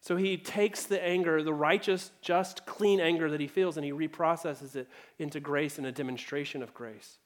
So 0.02 0.16
he 0.16 0.38
takes 0.38 0.84
the 0.84 1.04
anger, 1.04 1.44
the 1.44 1.54
righteous, 1.54 2.12
just, 2.22 2.66
clean 2.66 3.00
anger 3.00 3.30
that 3.30 3.42
he 3.42 3.48
feels, 3.48 3.76
and 3.76 3.86
he 3.86 3.92
reprocesses 3.92 4.76
it 4.76 4.88
into 5.18 5.40
grace 5.40 5.78
and 5.78 5.86
a 5.86 5.92
demonstration 5.92 6.64
of 6.64 6.74
grace. 6.74 7.18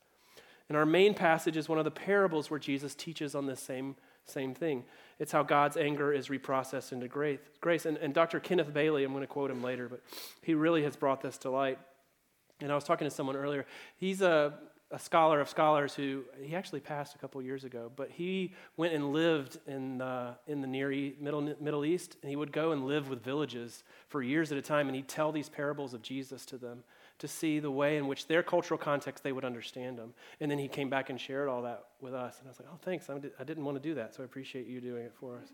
And 0.69 0.77
our 0.77 0.85
main 0.85 1.13
passage 1.13 1.55
is 1.55 1.69
one 1.69 1.77
of 1.77 1.85
the 1.85 1.91
parables 1.91 2.49
where 2.49 2.59
Jesus 2.59 2.95
teaches 2.95 3.35
on 3.35 3.45
this 3.45 3.59
same, 3.59 3.95
same 4.25 4.55
thing. 4.55 4.85
It's 5.19 5.31
how 5.31 5.43
God's 5.43 5.77
anger 5.77 6.11
is 6.11 6.29
reprocessed 6.29 6.91
into 6.91 7.07
grace. 7.07 7.85
And, 7.85 7.97
and 7.97 8.13
Dr. 8.13 8.39
Kenneth 8.39 8.73
Bailey, 8.73 9.03
I'm 9.03 9.11
going 9.11 9.21
to 9.21 9.27
quote 9.27 9.51
him 9.51 9.61
later, 9.61 9.87
but 9.87 10.01
he 10.41 10.55
really 10.55 10.83
has 10.83 10.95
brought 10.95 11.21
this 11.21 11.37
to 11.39 11.51
light. 11.51 11.77
And 12.59 12.71
I 12.71 12.75
was 12.75 12.83
talking 12.83 13.05
to 13.05 13.11
someone 13.11 13.35
earlier. 13.35 13.65
He's 13.97 14.21
a, 14.21 14.53
a 14.93 14.99
scholar 14.99 15.41
of 15.41 15.49
scholars 15.49 15.95
who 15.95 16.23
he 16.39 16.55
actually 16.55 16.79
passed 16.79 17.15
a 17.15 17.17
couple 17.17 17.41
years 17.41 17.63
ago, 17.63 17.91
but 17.95 18.11
he 18.11 18.53
went 18.77 18.93
and 18.93 19.11
lived 19.11 19.57
in 19.65 19.97
the, 19.97 20.35
in 20.47 20.61
the 20.61 20.67
Near 20.67 20.89
Middle, 21.19 21.41
Middle 21.59 21.83
East, 21.83 22.15
and 22.21 22.29
he 22.29 22.35
would 22.35 22.51
go 22.51 22.71
and 22.73 22.85
live 22.85 23.09
with 23.09 23.23
villages 23.23 23.83
for 24.07 24.21
years 24.21 24.51
at 24.51 24.57
a 24.59 24.61
time, 24.61 24.87
and 24.87 24.95
he'd 24.95 25.07
tell 25.07 25.31
these 25.31 25.49
parables 25.49 25.95
of 25.95 26.03
Jesus 26.03 26.45
to 26.45 26.57
them 26.57 26.83
to 27.17 27.27
see 27.27 27.57
the 27.57 27.71
way 27.71 27.97
in 27.97 28.07
which 28.07 28.27
their 28.27 28.43
cultural 28.43 28.77
context 28.77 29.23
they 29.23 29.31
would 29.31 29.45
understand 29.45 29.97
them. 29.97 30.13
And 30.39 30.51
then 30.51 30.59
he 30.59 30.67
came 30.67 30.89
back 30.89 31.09
and 31.09 31.19
shared 31.19 31.49
all 31.49 31.63
that 31.63 31.85
with 31.99 32.13
us, 32.13 32.37
and 32.37 32.47
I 32.47 32.49
was 32.49 32.59
like, 32.59 32.69
oh, 32.71 32.77
thanks. 32.83 33.09
I 33.09 33.43
didn't 33.43 33.65
want 33.65 33.81
to 33.81 33.89
do 33.89 33.95
that, 33.95 34.13
so 34.13 34.21
I 34.21 34.25
appreciate 34.25 34.67
you 34.67 34.79
doing 34.79 35.05
it 35.05 35.13
for 35.19 35.37
us. 35.37 35.51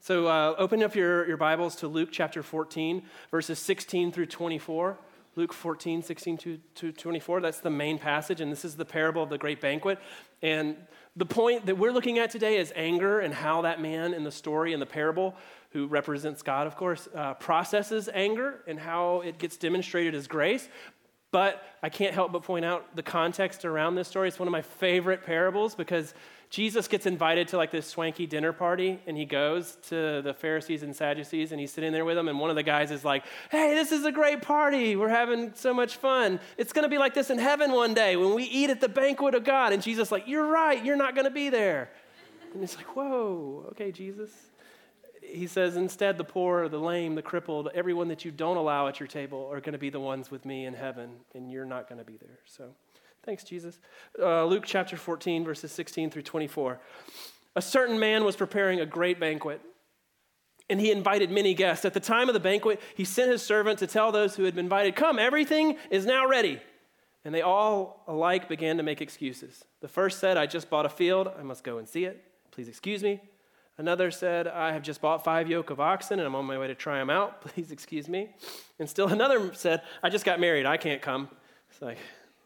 So 0.00 0.28
uh, 0.28 0.54
open 0.58 0.80
up 0.84 0.94
your, 0.94 1.26
your 1.26 1.36
Bibles 1.36 1.74
to 1.76 1.88
Luke 1.88 2.10
chapter 2.12 2.44
14, 2.44 3.02
verses 3.32 3.58
16 3.58 4.12
through 4.12 4.26
24. 4.26 4.96
Luke 5.38 5.52
14, 5.52 6.02
16 6.02 6.36
to, 6.38 6.58
to 6.74 6.90
24. 6.90 7.40
That's 7.40 7.60
the 7.60 7.70
main 7.70 7.96
passage, 7.96 8.40
and 8.40 8.50
this 8.50 8.64
is 8.64 8.74
the 8.74 8.84
parable 8.84 9.22
of 9.22 9.30
the 9.30 9.38
great 9.38 9.60
banquet. 9.60 10.00
And 10.42 10.76
the 11.14 11.26
point 11.26 11.66
that 11.66 11.78
we're 11.78 11.92
looking 11.92 12.18
at 12.18 12.32
today 12.32 12.56
is 12.56 12.72
anger 12.74 13.20
and 13.20 13.32
how 13.32 13.62
that 13.62 13.80
man 13.80 14.14
in 14.14 14.24
the 14.24 14.32
story, 14.32 14.72
in 14.72 14.80
the 14.80 14.86
parable, 14.86 15.36
who 15.70 15.86
represents 15.86 16.42
God, 16.42 16.66
of 16.66 16.74
course, 16.74 17.08
uh, 17.14 17.34
processes 17.34 18.08
anger 18.12 18.64
and 18.66 18.80
how 18.80 19.20
it 19.20 19.38
gets 19.38 19.56
demonstrated 19.56 20.12
as 20.16 20.26
grace. 20.26 20.68
But 21.30 21.62
I 21.84 21.88
can't 21.88 22.14
help 22.14 22.32
but 22.32 22.42
point 22.42 22.64
out 22.64 22.96
the 22.96 23.04
context 23.04 23.64
around 23.64 23.94
this 23.94 24.08
story. 24.08 24.26
It's 24.26 24.40
one 24.40 24.48
of 24.48 24.52
my 24.52 24.62
favorite 24.62 25.22
parables 25.22 25.76
because 25.76 26.14
Jesus 26.50 26.88
gets 26.88 27.04
invited 27.04 27.48
to 27.48 27.58
like 27.58 27.70
this 27.70 27.86
swanky 27.86 28.26
dinner 28.26 28.52
party 28.52 29.00
and 29.06 29.16
he 29.16 29.26
goes 29.26 29.76
to 29.88 30.22
the 30.22 30.32
Pharisees 30.32 30.82
and 30.82 30.96
Sadducees 30.96 31.52
and 31.52 31.60
he's 31.60 31.70
sitting 31.70 31.92
there 31.92 32.06
with 32.06 32.16
them. 32.16 32.28
And 32.28 32.40
one 32.40 32.48
of 32.48 32.56
the 32.56 32.62
guys 32.62 32.90
is 32.90 33.04
like, 33.04 33.24
Hey, 33.50 33.74
this 33.74 33.92
is 33.92 34.04
a 34.06 34.12
great 34.12 34.40
party. 34.40 34.96
We're 34.96 35.10
having 35.10 35.52
so 35.54 35.74
much 35.74 35.96
fun. 35.96 36.40
It's 36.56 36.72
going 36.72 36.84
to 36.84 36.88
be 36.88 36.96
like 36.96 37.12
this 37.12 37.28
in 37.28 37.38
heaven 37.38 37.72
one 37.72 37.92
day 37.92 38.16
when 38.16 38.34
we 38.34 38.44
eat 38.44 38.70
at 38.70 38.80
the 38.80 38.88
banquet 38.88 39.34
of 39.34 39.44
God. 39.44 39.72
And 39.72 39.82
Jesus, 39.82 40.10
like, 40.10 40.26
You're 40.26 40.46
right. 40.46 40.82
You're 40.82 40.96
not 40.96 41.14
going 41.14 41.26
to 41.26 41.30
be 41.30 41.50
there. 41.50 41.90
And 42.54 42.64
it's 42.64 42.76
like, 42.76 42.96
Whoa, 42.96 43.66
okay, 43.72 43.92
Jesus 43.92 44.30
he 45.30 45.46
says, 45.46 45.76
instead, 45.76 46.16
the 46.16 46.24
poor, 46.24 46.68
the 46.68 46.78
lame, 46.78 47.14
the 47.14 47.22
crippled, 47.22 47.68
everyone 47.74 48.08
that 48.08 48.24
you 48.24 48.30
don't 48.30 48.56
allow 48.56 48.88
at 48.88 48.98
your 48.98 49.06
table 49.06 49.48
are 49.52 49.60
going 49.60 49.72
to 49.72 49.78
be 49.78 49.90
the 49.90 50.00
ones 50.00 50.30
with 50.30 50.44
me 50.44 50.64
in 50.64 50.74
heaven, 50.74 51.10
and 51.34 51.50
you're 51.50 51.64
not 51.64 51.88
going 51.88 51.98
to 51.98 52.04
be 52.04 52.16
there. 52.16 52.38
So 52.46 52.70
thanks, 53.24 53.44
Jesus. 53.44 53.78
Uh, 54.18 54.44
Luke 54.44 54.64
chapter 54.66 54.96
14, 54.96 55.44
verses 55.44 55.72
16 55.72 56.10
through 56.10 56.22
24. 56.22 56.80
A 57.56 57.62
certain 57.62 57.98
man 57.98 58.24
was 58.24 58.36
preparing 58.36 58.80
a 58.80 58.86
great 58.86 59.18
banquet, 59.18 59.60
and 60.70 60.80
he 60.80 60.90
invited 60.90 61.30
many 61.30 61.54
guests. 61.54 61.84
At 61.84 61.94
the 61.94 62.00
time 62.00 62.28
of 62.28 62.34
the 62.34 62.40
banquet, 62.40 62.80
he 62.94 63.04
sent 63.04 63.30
his 63.30 63.42
servant 63.42 63.78
to 63.80 63.86
tell 63.86 64.12
those 64.12 64.36
who 64.36 64.44
had 64.44 64.54
been 64.54 64.66
invited, 64.66 64.96
Come, 64.96 65.18
everything 65.18 65.76
is 65.90 66.06
now 66.06 66.26
ready. 66.26 66.60
And 67.24 67.34
they 67.34 67.42
all 67.42 68.04
alike 68.06 68.48
began 68.48 68.76
to 68.76 68.82
make 68.82 69.00
excuses. 69.00 69.64
The 69.80 69.88
first 69.88 70.18
said, 70.18 70.36
I 70.36 70.46
just 70.46 70.70
bought 70.70 70.86
a 70.86 70.88
field, 70.88 71.30
I 71.38 71.42
must 71.42 71.64
go 71.64 71.78
and 71.78 71.88
see 71.88 72.04
it. 72.04 72.22
Please 72.50 72.68
excuse 72.68 73.02
me. 73.02 73.20
Another 73.76 74.10
said, 74.10 74.48
I 74.48 74.72
have 74.72 74.82
just 74.82 75.00
bought 75.00 75.22
five 75.22 75.48
yoke 75.48 75.70
of 75.70 75.78
oxen 75.78 76.18
and 76.18 76.26
I'm 76.26 76.34
on 76.34 76.44
my 76.44 76.58
way 76.58 76.66
to 76.66 76.74
try 76.74 76.98
them 76.98 77.10
out. 77.10 77.40
Please 77.42 77.70
excuse 77.70 78.08
me. 78.08 78.30
And 78.80 78.90
still 78.90 79.08
another 79.08 79.54
said, 79.54 79.82
I 80.02 80.10
just 80.10 80.24
got 80.24 80.40
married. 80.40 80.66
I 80.66 80.76
can't 80.76 81.00
come. 81.00 81.28
It's 81.70 81.80
like 81.80 81.98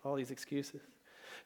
all 0.05 0.15
these 0.15 0.31
excuses. 0.31 0.81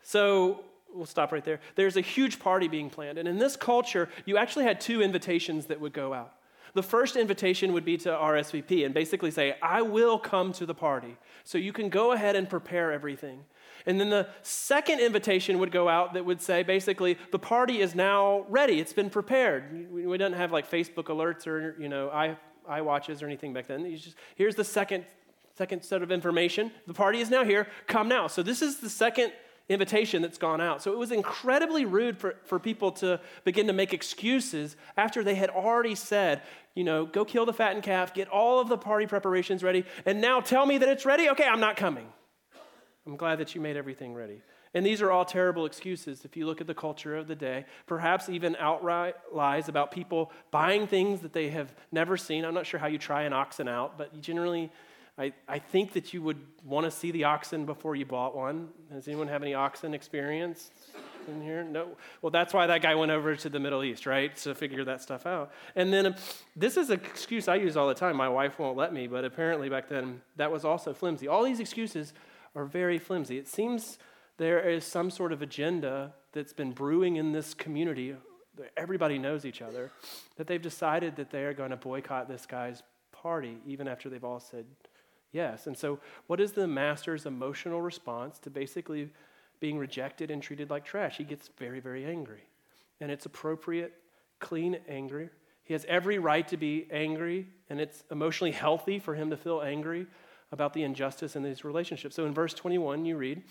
So 0.03 0.65
we'll 0.93 1.07
stop 1.07 1.33
right 1.33 1.45
there. 1.45 1.61
There's 1.75 1.97
a 1.97 2.01
huge 2.01 2.39
party 2.39 2.69
being 2.69 2.91
planned. 2.91 3.19
And 3.19 3.29
in 3.29 3.39
this 3.39 3.57
culture, 3.57 4.09
you 4.25 4.37
actually 4.37 4.65
had 4.65 4.81
two 4.81 5.03
invitations 5.03 5.67
that 5.67 5.81
would 5.81 5.93
go 5.93 6.13
out. 6.13 6.33
the 6.75 6.83
first 6.83 7.17
invitation 7.17 7.73
would 7.73 7.87
be 7.87 7.97
to 7.97 8.11
RSVP 8.11 8.85
and 8.85 8.93
basically 8.93 9.31
say, 9.31 9.57
I 9.63 9.81
will 9.81 10.19
come 10.19 10.53
to 10.55 10.67
the 10.67 10.75
party. 10.75 11.17
So 11.43 11.57
you 11.57 11.73
can 11.73 11.89
go 11.89 12.13
ahead 12.13 12.37
and 12.37 12.51
prepare 12.51 12.93
everything. 12.93 13.45
And 13.87 13.99
then 13.99 14.11
the 14.11 14.29
second 14.43 15.01
invitation 15.01 15.59
would 15.61 15.71
go 15.71 15.89
out 15.89 16.13
that 16.15 16.25
would 16.25 16.43
say 16.43 16.63
basically, 16.65 17.17
the 17.31 17.39
party 17.39 17.81
is 17.81 17.95
now 17.95 18.45
ready, 18.49 18.79
it's 18.79 18.93
been 18.93 19.09
prepared. 19.09 19.91
We, 19.91 20.07
we 20.07 20.19
didn't 20.19 20.37
have 20.37 20.53
like 20.53 20.71
Facebook 20.71 21.05
alerts 21.05 21.47
or, 21.47 21.77
you 21.81 21.89
know, 21.89 22.11
i 22.11 22.37
iWatches 22.69 23.23
or 23.23 23.27
anything 23.27 23.53
back 23.53 23.69
then. 23.69 23.89
Just, 23.97 24.17
here's 24.35 24.57
the 24.57 24.65
second, 24.65 25.05
second 25.57 25.83
set 25.83 26.03
of 26.03 26.13
information. 26.13 26.71
The 26.87 26.95
party 26.95 27.21
is 27.21 27.31
now 27.31 27.45
here, 27.45 27.67
come 27.87 28.09
now. 28.09 28.27
So 28.27 28.43
this 28.43 28.61
is 28.61 28.79
the 28.79 28.91
second 28.91 29.33
invitation 29.69 30.23
that's 30.23 30.39
gone 30.39 30.61
out. 30.61 30.83
So 30.83 30.93
it 30.93 30.99
was 30.99 31.11
incredibly 31.11 31.85
rude 31.85 32.19
for, 32.19 32.37
for 32.45 32.59
people 32.59 32.93
to 32.93 33.21
begin 33.45 33.67
to 33.67 33.73
make 33.73 33.93
excuses 33.93 34.77
after 34.97 35.25
they 35.25 35.35
had 35.35 35.51
already 35.51 35.95
said, 35.95 36.43
you 36.75 36.85
know, 36.85 37.07
go 37.07 37.25
kill 37.25 37.47
the 37.47 37.53
fattened 37.53 37.83
calf, 37.83 38.15
get 38.15 38.29
all 38.29 38.61
of 38.61 38.69
the 38.69 38.79
party 38.79 39.07
preparations 39.07 39.63
ready, 39.63 39.85
and 40.05 40.21
now 40.21 40.41
tell 40.41 40.67
me 40.67 40.79
that 40.79 40.89
it's 40.89 41.05
ready? 41.05 41.29
Okay, 41.31 41.45
I'm 41.45 41.61
not 41.61 41.77
coming. 41.77 42.07
I'm 43.07 43.17
glad 43.17 43.39
that 43.39 43.55
you 43.55 43.61
made 43.61 43.77
everything 43.77 44.15
ready. 44.15 44.43
And 44.75 44.85
these 44.85 45.01
are 45.01 45.11
all 45.11 45.25
terrible 45.25 45.65
excuses 45.65 46.25
if 46.25 46.37
you 46.37 46.45
look 46.45 46.61
at 46.61 46.67
the 46.67 46.75
culture 46.75 47.17
of 47.17 47.29
the 47.29 47.35
day. 47.35 47.65
Perhaps 47.87 48.29
even 48.29 48.57
outright 48.57 49.15
lies 49.33 49.69
about 49.69 49.91
people 49.91 50.31
buying 50.51 50.87
things 50.87 51.23
that 51.23 51.33
they 51.33 51.49
have 51.49 51.75
never 51.91 52.19
seen. 52.19 52.45
I'm 52.45 52.53
not 52.53 52.67
sure 52.67 52.79
how 52.79 52.89
you 52.89 52.99
try 52.99 53.23
an 53.23 53.33
oxen 53.33 53.69
out, 53.69 53.97
but 53.97 54.21
generally, 54.21 54.71
I, 55.19 55.33
I 55.49 55.59
think 55.59 55.95
that 55.95 56.13
you 56.13 56.21
would 56.23 56.39
want 56.63 56.85
to 56.85 56.91
see 56.91 57.11
the 57.11 57.25
oxen 57.25 57.65
before 57.65 57.97
you 57.97 58.05
bought 58.05 58.37
one. 58.37 58.69
Does 58.93 59.09
anyone 59.09 59.29
have 59.29 59.43
any 59.43 59.55
oxen 59.55 59.95
experience 59.95 60.71
in 61.27 61.41
here? 61.41 61.65
No. 61.65 61.89
Well, 62.21 62.31
that's 62.31 62.53
why 62.53 62.67
that 62.67 62.83
guy 62.83 62.95
went 62.95 63.11
over 63.11 63.35
to 63.35 63.49
the 63.49 63.59
Middle 63.59 63.83
East, 63.83 64.05
right? 64.05 64.37
To 64.39 64.55
figure 64.55 64.85
that 64.85 65.01
stuff 65.01 65.25
out. 65.25 65.53
And 65.75 65.91
then 65.91 66.07
um, 66.07 66.15
this 66.55 66.77
is 66.77 66.91
an 66.91 67.01
excuse 67.01 67.49
I 67.49 67.55
use 67.55 67.79
all 67.79 67.89
the 67.89 67.95
time. 67.95 68.15
My 68.15 68.29
wife 68.29 68.59
won't 68.59 68.77
let 68.77 68.93
me, 68.93 69.07
but 69.07 69.25
apparently 69.25 69.71
back 69.71 69.89
then 69.89 70.21
that 70.37 70.53
was 70.53 70.67
also 70.67 70.93
flimsy. 70.93 71.27
All 71.29 71.45
these 71.45 71.61
excuses 71.61 72.13
are 72.55 72.67
very 72.67 72.99
flimsy. 72.99 73.39
It 73.39 73.49
seems 73.49 73.99
there 74.37 74.61
is 74.69 74.85
some 74.85 75.11
sort 75.11 75.33
of 75.33 75.41
agenda 75.41 76.13
that's 76.33 76.53
been 76.53 76.73
brewing 76.73 77.17
in 77.17 77.33
this 77.33 77.55
community. 77.55 78.15
Everybody 78.77 79.17
knows 79.17 79.47
each 79.47 79.63
other, 79.63 79.93
that 80.37 80.47
they've 80.47 80.61
decided 80.61 81.17
that 81.17 81.31
they 81.31 81.45
are 81.45 81.55
going 81.55 81.71
to 81.71 81.77
boycott 81.77 82.29
this 82.29 82.45
guy's 82.45 82.83
party, 83.13 83.57
even 83.67 83.89
after 83.89 84.11
they've 84.11 84.25
all 84.25 84.41
said 84.41 84.67
yes. 85.33 85.67
And 85.67 85.77
so, 85.77 85.99
what 86.27 86.41
is 86.41 86.53
the 86.53 86.67
master's 86.67 87.27
emotional 87.27 87.81
response 87.81 88.39
to 88.41 88.51
basically 88.51 89.11
being 89.61 89.79
rejected 89.79 90.31
and 90.31 90.43
treated 90.43 90.71
like 90.71 90.85
trash? 90.85 91.17
He 91.17 91.25
gets 91.25 91.51
very, 91.59 91.81
very 91.81 92.05
angry. 92.05 92.43
And 93.01 93.11
it's 93.11 93.27
appropriate, 93.27 93.93
clean 94.39 94.79
anger. 94.89 95.31
He 95.65 95.73
has 95.73 95.85
every 95.89 96.19
right 96.19 96.47
to 96.49 96.57
be 96.57 96.87
angry, 96.91 97.49
and 97.69 97.81
it's 97.81 98.05
emotionally 98.11 98.53
healthy 98.53 98.99
for 98.99 99.15
him 99.15 99.31
to 99.31 99.37
feel 99.37 99.61
angry 99.61 100.07
about 100.53 100.73
the 100.73 100.85
injustice 100.85 101.35
in 101.35 101.43
these 101.43 101.65
relationships. 101.65 102.15
So 102.15 102.25
in 102.25 102.33
verse 102.33 102.55
21, 102.55 103.05
you 103.05 103.17
read, 103.17 103.43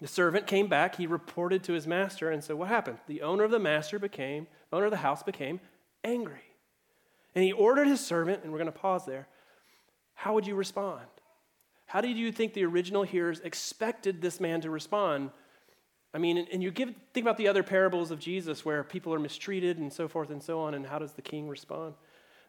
the 0.00 0.08
servant 0.08 0.46
came 0.46 0.68
back, 0.68 0.96
he 0.96 1.06
reported 1.06 1.62
to 1.64 1.72
his 1.72 1.86
master, 1.86 2.30
and 2.30 2.42
so 2.42 2.56
what 2.56 2.68
happened? 2.68 2.98
The 3.06 3.22
owner 3.22 3.44
of 3.44 3.50
the 3.50 3.58
master 3.58 3.98
became, 3.98 4.46
owner 4.72 4.86
of 4.86 4.90
the 4.90 4.98
house 4.98 5.22
became 5.22 5.60
angry. 6.04 6.42
And 7.34 7.44
he 7.44 7.52
ordered 7.52 7.86
his 7.86 8.04
servant, 8.04 8.42
and 8.42 8.52
we're 8.52 8.58
going 8.58 8.72
to 8.72 8.78
pause 8.78 9.04
there. 9.04 9.28
How 10.16 10.34
would 10.34 10.46
you 10.46 10.56
respond? 10.56 11.06
How 11.86 12.00
did 12.00 12.16
you 12.16 12.32
think 12.32 12.52
the 12.52 12.64
original 12.64 13.04
hearers 13.04 13.38
expected 13.40 14.20
this 14.20 14.40
man 14.40 14.60
to 14.62 14.70
respond? 14.70 15.30
I 16.12 16.18
mean, 16.18 16.48
and 16.52 16.62
you 16.62 16.72
give, 16.72 16.92
think 17.14 17.22
about 17.24 17.36
the 17.36 17.46
other 17.46 17.62
parables 17.62 18.10
of 18.10 18.18
Jesus 18.18 18.64
where 18.64 18.82
people 18.82 19.14
are 19.14 19.20
mistreated 19.20 19.78
and 19.78 19.92
so 19.92 20.08
forth 20.08 20.30
and 20.30 20.42
so 20.42 20.58
on, 20.58 20.74
and 20.74 20.84
how 20.84 20.98
does 20.98 21.12
the 21.12 21.22
king 21.22 21.48
respond? 21.48 21.94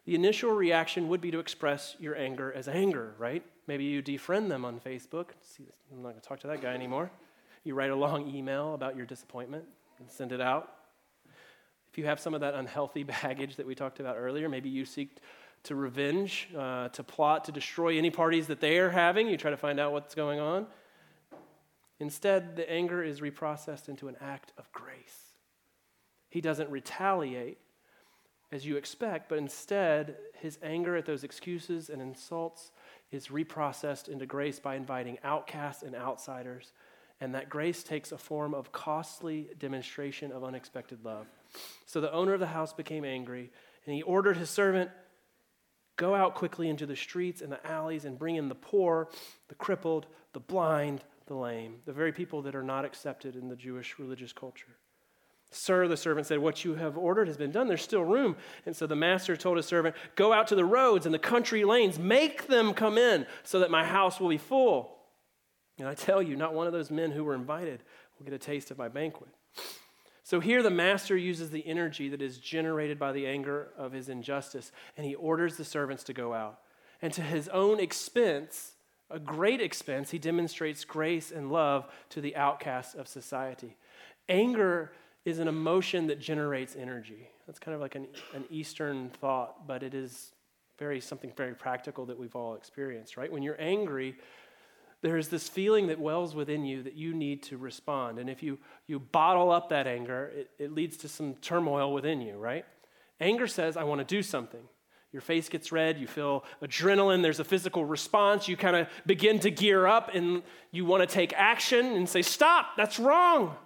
the 0.08 0.14
initial 0.14 0.52
reaction 0.52 1.08
would 1.08 1.20
be 1.20 1.30
to 1.30 1.38
express 1.38 1.94
your 1.98 2.16
anger 2.16 2.50
as 2.54 2.66
anger, 2.66 3.12
right? 3.18 3.42
Maybe 3.66 3.84
you 3.84 4.02
defriend 4.02 4.48
them 4.48 4.64
on 4.64 4.80
Facebook. 4.80 5.32
I'm 5.92 6.00
not 6.00 6.12
going 6.12 6.14
to 6.14 6.20
talk 6.22 6.40
to 6.40 6.46
that 6.46 6.62
guy 6.62 6.72
anymore. 6.72 7.10
You 7.62 7.74
write 7.74 7.90
a 7.90 7.94
long 7.94 8.34
email 8.34 8.72
about 8.72 8.96
your 8.96 9.04
disappointment 9.04 9.66
and 9.98 10.10
send 10.10 10.32
it 10.32 10.40
out. 10.40 10.72
If 11.92 11.98
you 11.98 12.06
have 12.06 12.20
some 12.20 12.32
of 12.32 12.40
that 12.40 12.54
unhealthy 12.54 13.02
baggage 13.22 13.56
that 13.56 13.66
we 13.66 13.74
talked 13.74 14.00
about 14.00 14.16
earlier, 14.16 14.48
maybe 14.48 14.70
you 14.70 14.86
seek 14.86 15.18
to 15.64 15.74
revenge, 15.74 16.48
uh, 16.56 16.88
to 16.88 17.02
plot 17.02 17.44
to 17.44 17.52
destroy 17.52 17.98
any 17.98 18.10
parties 18.10 18.46
that 18.46 18.60
they 18.60 18.78
are 18.78 18.90
having. 18.90 19.28
You 19.28 19.36
try 19.36 19.50
to 19.50 19.56
find 19.56 19.78
out 19.78 19.92
what's 19.92 20.14
going 20.14 20.40
on. 20.40 20.66
Instead, 22.00 22.56
the 22.56 22.70
anger 22.70 23.02
is 23.02 23.20
reprocessed 23.20 23.88
into 23.88 24.08
an 24.08 24.16
act 24.20 24.52
of 24.56 24.70
grace. 24.72 25.32
He 26.28 26.40
doesn't 26.40 26.70
retaliate, 26.70 27.58
as 28.52 28.64
you 28.64 28.76
expect, 28.76 29.28
but 29.28 29.38
instead, 29.38 30.16
his 30.34 30.58
anger 30.62 30.96
at 30.96 31.06
those 31.06 31.24
excuses 31.24 31.90
and 31.90 32.00
insults 32.00 32.70
is 33.10 33.28
reprocessed 33.28 34.08
into 34.08 34.26
grace 34.26 34.60
by 34.60 34.76
inviting 34.76 35.18
outcasts 35.24 35.82
and 35.82 35.96
outsiders. 35.96 36.72
And 37.20 37.34
that 37.34 37.48
grace 37.48 37.82
takes 37.82 38.12
a 38.12 38.18
form 38.18 38.54
of 38.54 38.70
costly 38.70 39.48
demonstration 39.58 40.30
of 40.30 40.44
unexpected 40.44 41.04
love. 41.04 41.26
So 41.86 42.00
the 42.00 42.12
owner 42.12 42.34
of 42.34 42.40
the 42.40 42.46
house 42.46 42.72
became 42.72 43.04
angry, 43.04 43.50
and 43.86 43.94
he 43.94 44.02
ordered 44.02 44.36
his 44.36 44.50
servant, 44.50 44.90
Go 45.98 46.14
out 46.14 46.34
quickly 46.34 46.68
into 46.70 46.86
the 46.86 46.96
streets 46.96 47.42
and 47.42 47.52
the 47.52 47.66
alleys 47.66 48.06
and 48.06 48.18
bring 48.18 48.36
in 48.36 48.48
the 48.48 48.54
poor, 48.54 49.08
the 49.48 49.56
crippled, 49.56 50.06
the 50.32 50.40
blind, 50.40 51.02
the 51.26 51.34
lame, 51.34 51.80
the 51.84 51.92
very 51.92 52.12
people 52.12 52.40
that 52.42 52.54
are 52.54 52.62
not 52.62 52.84
accepted 52.84 53.34
in 53.36 53.48
the 53.48 53.56
Jewish 53.56 53.98
religious 53.98 54.32
culture. 54.32 54.78
Sir, 55.50 55.88
the 55.88 55.96
servant 55.96 56.26
said, 56.26 56.38
What 56.38 56.64
you 56.64 56.76
have 56.76 56.96
ordered 56.96 57.26
has 57.26 57.36
been 57.36 57.50
done. 57.50 57.66
There's 57.66 57.82
still 57.82 58.04
room. 58.04 58.36
And 58.64 58.76
so 58.76 58.86
the 58.86 58.94
master 58.94 59.36
told 59.36 59.56
his 59.56 59.66
servant, 59.66 59.96
Go 60.14 60.32
out 60.32 60.46
to 60.48 60.54
the 60.54 60.64
roads 60.64 61.04
and 61.04 61.14
the 61.14 61.18
country 61.18 61.64
lanes, 61.64 61.98
make 61.98 62.46
them 62.46 62.74
come 62.74 62.96
in 62.96 63.26
so 63.42 63.58
that 63.58 63.70
my 63.70 63.84
house 63.84 64.20
will 64.20 64.28
be 64.28 64.38
full. 64.38 64.94
And 65.78 65.88
I 65.88 65.94
tell 65.94 66.22
you, 66.22 66.36
not 66.36 66.54
one 66.54 66.66
of 66.68 66.72
those 66.72 66.90
men 66.90 67.10
who 67.10 67.24
were 67.24 67.34
invited 67.34 67.82
will 68.18 68.24
get 68.24 68.34
a 68.34 68.38
taste 68.38 68.70
of 68.70 68.78
my 68.78 68.88
banquet. 68.88 69.30
So 70.28 70.40
here 70.40 70.62
the 70.62 70.68
master 70.68 71.16
uses 71.16 71.48
the 71.48 71.66
energy 71.66 72.10
that 72.10 72.20
is 72.20 72.36
generated 72.36 72.98
by 72.98 73.12
the 73.12 73.26
anger 73.26 73.68
of 73.78 73.92
his 73.92 74.10
injustice, 74.10 74.72
and 74.94 75.06
he 75.06 75.14
orders 75.14 75.56
the 75.56 75.64
servants 75.64 76.04
to 76.04 76.12
go 76.12 76.34
out. 76.34 76.58
And 77.00 77.14
to 77.14 77.22
his 77.22 77.48
own 77.48 77.80
expense, 77.80 78.72
a 79.10 79.18
great 79.18 79.62
expense, 79.62 80.10
he 80.10 80.18
demonstrates 80.18 80.84
grace 80.84 81.30
and 81.30 81.50
love 81.50 81.86
to 82.10 82.20
the 82.20 82.36
outcasts 82.36 82.94
of 82.94 83.08
society. 83.08 83.74
Anger 84.28 84.92
is 85.24 85.38
an 85.38 85.48
emotion 85.48 86.08
that 86.08 86.20
generates 86.20 86.76
energy. 86.76 87.30
That's 87.46 87.58
kind 87.58 87.74
of 87.74 87.80
like 87.80 87.94
an, 87.94 88.06
an 88.34 88.44
Eastern 88.50 89.08
thought, 89.22 89.66
but 89.66 89.82
it 89.82 89.94
is 89.94 90.32
very 90.78 91.00
something 91.00 91.32
very 91.38 91.54
practical 91.54 92.04
that 92.04 92.18
we've 92.18 92.36
all 92.36 92.54
experienced, 92.54 93.16
right? 93.16 93.32
When 93.32 93.42
you're 93.42 93.58
angry, 93.58 94.14
there 95.00 95.16
is 95.16 95.28
this 95.28 95.48
feeling 95.48 95.86
that 95.88 96.00
wells 96.00 96.34
within 96.34 96.64
you 96.64 96.82
that 96.82 96.94
you 96.94 97.14
need 97.14 97.42
to 97.44 97.56
respond. 97.56 98.18
And 98.18 98.28
if 98.28 98.42
you, 98.42 98.58
you 98.86 98.98
bottle 98.98 99.50
up 99.50 99.68
that 99.68 99.86
anger, 99.86 100.32
it, 100.34 100.50
it 100.58 100.72
leads 100.72 100.96
to 100.98 101.08
some 101.08 101.34
turmoil 101.34 101.92
within 101.92 102.20
you, 102.20 102.36
right? 102.36 102.64
Anger 103.20 103.46
says, 103.46 103.76
I 103.76 103.84
want 103.84 104.00
to 104.00 104.04
do 104.04 104.22
something. 104.22 104.62
Your 105.12 105.22
face 105.22 105.48
gets 105.48 105.72
red, 105.72 105.98
you 105.98 106.06
feel 106.06 106.44
adrenaline, 106.62 107.22
there's 107.22 107.40
a 107.40 107.44
physical 107.44 107.84
response. 107.84 108.46
You 108.46 108.56
kind 108.56 108.76
of 108.76 108.88
begin 109.06 109.38
to 109.40 109.50
gear 109.50 109.86
up 109.86 110.10
and 110.12 110.42
you 110.70 110.84
want 110.84 111.08
to 111.08 111.12
take 111.12 111.32
action 111.34 111.86
and 111.86 112.06
say, 112.06 112.20
Stop, 112.20 112.76
that's 112.76 112.98
wrong. 112.98 113.56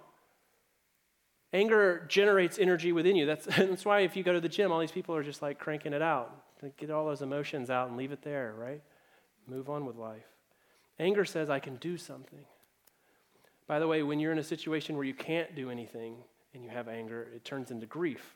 Anger 1.51 2.05
generates 2.07 2.57
energy 2.57 2.91
within 2.93 3.15
you. 3.15 3.25
That's, 3.25 3.45
that's 3.57 3.85
why 3.85 4.01
if 4.01 4.15
you 4.15 4.23
go 4.23 4.33
to 4.33 4.39
the 4.39 4.49
gym, 4.49 4.71
all 4.71 4.79
these 4.79 4.91
people 4.91 5.15
are 5.15 5.23
just 5.23 5.41
like 5.41 5.59
cranking 5.59 5.93
it 5.93 6.01
out. 6.01 6.33
Get 6.77 6.91
all 6.91 7.05
those 7.05 7.21
emotions 7.21 7.69
out 7.69 7.89
and 7.89 7.97
leave 7.97 8.13
it 8.13 8.21
there, 8.21 8.53
right? 8.57 8.81
Move 9.47 9.69
on 9.69 9.85
with 9.85 9.97
life. 9.97 10.23
Anger 10.99 11.25
says, 11.25 11.49
I 11.49 11.59
can 11.59 11.77
do 11.77 11.97
something. 11.97 12.45
By 13.67 13.79
the 13.79 13.87
way, 13.87 14.03
when 14.03 14.19
you're 14.19 14.31
in 14.31 14.39
a 14.39 14.43
situation 14.43 14.95
where 14.95 15.05
you 15.05 15.13
can't 15.13 15.55
do 15.55 15.69
anything 15.69 16.15
and 16.53 16.63
you 16.63 16.69
have 16.69 16.87
anger, 16.87 17.27
it 17.35 17.43
turns 17.43 17.71
into 17.71 17.85
grief. 17.85 18.35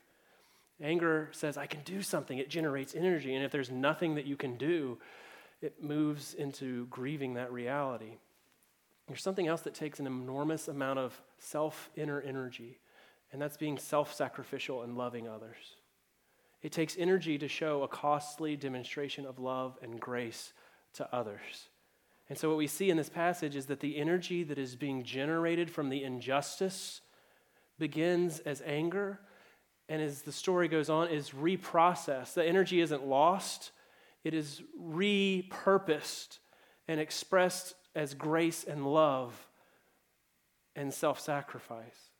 Anger 0.82 1.28
says, 1.32 1.56
I 1.56 1.66
can 1.66 1.80
do 1.84 2.02
something. 2.02 2.38
It 2.38 2.48
generates 2.48 2.94
energy. 2.94 3.34
And 3.34 3.44
if 3.44 3.52
there's 3.52 3.70
nothing 3.70 4.14
that 4.14 4.26
you 4.26 4.36
can 4.36 4.56
do, 4.56 4.98
it 5.60 5.82
moves 5.82 6.34
into 6.34 6.86
grieving 6.86 7.34
that 7.34 7.52
reality. 7.52 8.16
There's 9.06 9.22
something 9.22 9.46
else 9.46 9.62
that 9.62 9.74
takes 9.74 10.00
an 10.00 10.06
enormous 10.06 10.68
amount 10.68 10.98
of 10.98 11.20
self 11.38 11.90
inner 11.96 12.20
energy 12.20 12.78
and 13.32 13.40
that's 13.40 13.56
being 13.56 13.78
self 13.78 14.14
sacrificial 14.14 14.82
and 14.82 14.96
loving 14.96 15.28
others. 15.28 15.76
It 16.62 16.72
takes 16.72 16.96
energy 16.98 17.38
to 17.38 17.48
show 17.48 17.82
a 17.82 17.88
costly 17.88 18.56
demonstration 18.56 19.26
of 19.26 19.38
love 19.38 19.78
and 19.82 20.00
grace 20.00 20.52
to 20.94 21.14
others. 21.14 21.68
And 22.28 22.36
so, 22.36 22.48
what 22.48 22.58
we 22.58 22.66
see 22.66 22.90
in 22.90 22.96
this 22.96 23.08
passage 23.08 23.56
is 23.56 23.66
that 23.66 23.80
the 23.80 23.96
energy 23.96 24.42
that 24.44 24.58
is 24.58 24.76
being 24.76 25.02
generated 25.02 25.70
from 25.70 25.88
the 25.88 26.04
injustice 26.04 27.00
begins 27.78 28.40
as 28.40 28.62
anger, 28.66 29.20
and 29.88 30.02
as 30.02 30.22
the 30.22 30.32
story 30.32 30.68
goes 30.68 30.90
on, 30.90 31.08
is 31.08 31.30
reprocessed. 31.30 32.34
The 32.34 32.44
energy 32.44 32.80
isn't 32.80 33.06
lost, 33.06 33.70
it 34.24 34.34
is 34.34 34.62
repurposed 34.78 36.38
and 36.86 37.00
expressed 37.00 37.74
as 37.94 38.14
grace 38.14 38.64
and 38.64 38.86
love 38.86 39.48
and 40.76 40.92
self 40.92 41.20
sacrifice. 41.20 42.10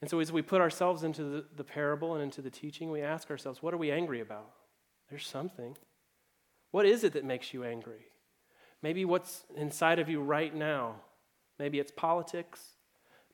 And 0.00 0.10
so, 0.10 0.20
as 0.20 0.30
we 0.30 0.42
put 0.42 0.60
ourselves 0.60 1.02
into 1.02 1.24
the, 1.24 1.44
the 1.56 1.64
parable 1.64 2.14
and 2.14 2.22
into 2.22 2.42
the 2.42 2.50
teaching, 2.50 2.90
we 2.90 3.00
ask 3.00 3.30
ourselves, 3.30 3.62
what 3.62 3.72
are 3.72 3.78
we 3.78 3.90
angry 3.90 4.20
about? 4.20 4.50
There's 5.08 5.26
something. 5.26 5.76
What 6.70 6.84
is 6.84 7.02
it 7.04 7.14
that 7.14 7.24
makes 7.24 7.54
you 7.54 7.64
angry? 7.64 8.06
Maybe 8.82 9.04
what's 9.04 9.44
inside 9.56 9.98
of 9.98 10.08
you 10.08 10.20
right 10.20 10.54
now. 10.54 10.96
Maybe 11.58 11.78
it's 11.78 11.90
politics. 11.90 12.60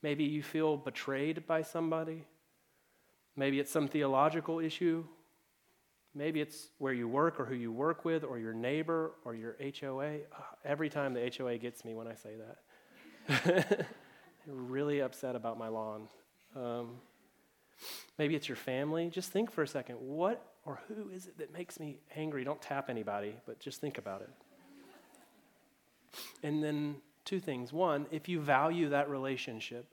Maybe 0.03 0.25
you 0.25 0.43
feel 0.43 0.77
betrayed 0.77 1.47
by 1.47 1.63
somebody. 1.63 2.25
Maybe 3.37 3.61
it's 3.61 3.71
some 3.71 3.89
theological 3.89 4.61
issue. 4.61 5.05
Maybe 6.15 6.41
it's 6.41 6.69
where 6.79 6.93
you 6.93 7.09
work 7.09 7.41
or 7.41 7.45
who 7.45 7.55
you 7.55 7.73
work 7.73 8.05
with 8.05 8.23
or 8.23 8.39
your 8.39 8.55
neighbor 8.55 9.13
or 9.25 9.35
your 9.35 9.57
HOA. 9.81 10.19
every 10.65 10.89
time 10.89 11.13
the 11.13 11.33
HOA 11.37 11.59
gets 11.59 11.85
me 11.85 11.95
when 11.95 12.07
I 12.07 12.15
say 12.15 12.35
that. 13.29 13.87
Really 14.47 15.01
upset 15.01 15.37
about 15.37 15.59
my 15.59 15.69
lawn. 15.69 16.07
Um, 16.55 16.97
maybe 18.19 18.35
it's 18.35 18.47
your 18.47 18.57
family. 18.57 19.09
Just 19.09 19.33
think 19.33 19.51
for 19.51 19.63
a 19.63 19.67
second 19.67 19.97
what 19.97 20.45
or 20.67 20.81
who 20.89 21.09
is 21.11 21.27
it 21.27 21.39
that 21.39 21.53
makes 21.53 21.81
me 21.81 21.99
angry? 22.15 22.45
Don't 22.45 22.61
tap 22.61 22.91
anybody, 22.91 23.37
but 23.47 23.59
just 23.59 23.81
think 23.81 23.97
about 23.97 24.21
it. 24.21 24.31
And 26.43 26.63
then, 26.63 26.97
two 27.25 27.41
things. 27.41 27.73
One, 27.73 28.07
if 28.11 28.29
you 28.29 28.41
value 28.41 28.91
that 28.91 29.09
relationship, 29.09 29.87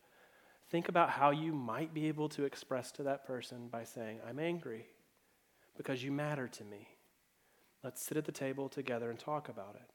think 0.69 0.89
about 0.89 1.09
how 1.09 1.31
you 1.31 1.53
might 1.53 1.93
be 1.93 2.07
able 2.07 2.29
to 2.29 2.43
express 2.43 2.91
to 2.93 3.03
that 3.03 3.25
person 3.25 3.67
by 3.69 3.83
saying, 3.83 4.19
I'm 4.27 4.39
angry 4.39 4.85
because 5.77 6.03
you 6.03 6.11
matter 6.11 6.47
to 6.47 6.63
me. 6.63 6.87
Let's 7.83 8.03
sit 8.03 8.17
at 8.17 8.25
the 8.25 8.31
table 8.31 8.69
together 8.69 9.09
and 9.09 9.17
talk 9.17 9.49
about 9.49 9.75
it. 9.75 9.89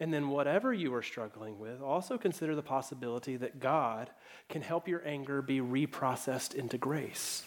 And 0.00 0.14
then, 0.14 0.28
whatever 0.28 0.72
you 0.72 0.94
are 0.94 1.02
struggling 1.02 1.58
with, 1.58 1.82
also 1.82 2.18
consider 2.18 2.54
the 2.54 2.62
possibility 2.62 3.36
that 3.36 3.58
God 3.60 4.10
can 4.48 4.62
help 4.62 4.86
your 4.86 5.02
anger 5.04 5.42
be 5.42 5.60
reprocessed 5.60 6.54
into 6.54 6.78
grace 6.78 7.44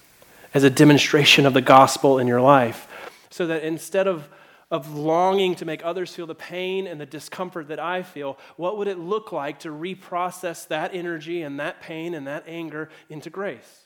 as 0.53 0.63
a 0.63 0.69
demonstration 0.69 1.45
of 1.45 1.53
the 1.53 1.61
gospel 1.61 2.19
in 2.19 2.27
your 2.27 2.41
life. 2.41 2.87
So 3.29 3.47
that 3.47 3.63
instead 3.63 4.07
of, 4.07 4.27
of 4.71 4.95
longing 4.95 5.53
to 5.55 5.65
make 5.65 5.85
others 5.85 6.15
feel 6.15 6.25
the 6.25 6.33
pain 6.33 6.87
and 6.87 6.99
the 6.99 7.05
discomfort 7.05 7.67
that 7.67 7.79
I 7.79 8.01
feel, 8.01 8.39
what 8.55 8.77
would 8.77 8.87
it 8.87 8.97
look 8.97 9.31
like 9.31 9.59
to 9.59 9.69
reprocess 9.69 10.67
that 10.69 10.95
energy 10.95 11.43
and 11.43 11.59
that 11.59 11.81
pain 11.81 12.15
and 12.15 12.25
that 12.25 12.45
anger 12.47 12.89
into 13.09 13.29
grace? 13.29 13.85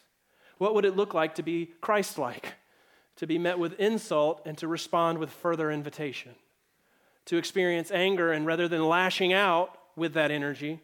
What 0.59 0.73
would 0.75 0.85
it 0.85 0.95
look 0.95 1.13
like 1.13 1.35
to 1.35 1.43
be 1.43 1.71
Christ 1.81 2.17
like? 2.17 2.53
To 3.17 3.27
be 3.27 3.37
met 3.37 3.59
with 3.59 3.79
insult 3.79 4.41
and 4.45 4.57
to 4.59 4.67
respond 4.67 5.17
with 5.17 5.31
further 5.31 5.71
invitation? 5.71 6.35
to 7.25 7.37
experience 7.37 7.91
anger 7.91 8.31
and 8.31 8.45
rather 8.45 8.67
than 8.67 8.87
lashing 8.87 9.33
out 9.33 9.77
with 9.95 10.13
that 10.13 10.31
energy, 10.31 10.79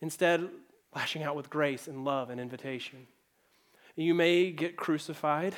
instead 0.00 0.48
lashing 0.94 1.22
out 1.22 1.36
with 1.36 1.50
grace 1.50 1.88
and 1.88 2.04
love 2.04 2.30
and 2.30 2.40
invitation. 2.40 3.06
You 3.96 4.14
may 4.14 4.50
get 4.50 4.76
crucified, 4.76 5.54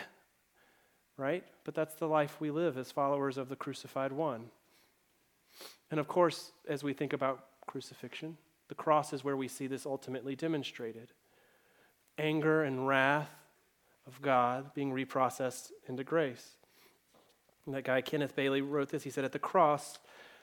right? 1.17 1.45
But 1.65 1.75
that's 1.75 1.95
the 1.95 2.09
life 2.09 2.41
we 2.41 2.51
live 2.51 2.77
as 2.77 2.91
followers 2.91 3.39
of 3.39 3.49
the 3.49 3.57
crucified 3.57 4.13
one. 4.13 4.51
And 5.91 6.01
of 6.01 6.09
course, 6.09 6.53
as 6.69 6.83
we 6.83 6.93
think 6.93 7.13
about 7.13 7.45
crucifixion, 7.67 8.37
the 8.69 8.75
cross 8.75 9.13
is 9.13 9.23
where 9.23 9.37
we 9.37 9.49
see 9.49 9.67
this 9.67 9.85
ultimately 9.85 10.35
demonstrated. 10.35 11.13
Anger 12.19 12.63
and 12.63 12.87
wrath 12.87 13.31
of 14.07 14.21
God 14.23 14.75
being 14.75 14.93
reprocessed 14.93 15.71
into 15.89 16.05
grace. 16.05 16.57
And 17.67 17.75
that 17.75 17.85
guy, 17.85 18.01
Kenneth 18.01 18.35
Bailey, 18.35 18.61
wrote 18.61 18.89
this. 18.89 19.05
He 19.05 19.11
said, 19.11 19.25
At 19.25 19.33
the 19.33 19.39
cross, 19.39 19.99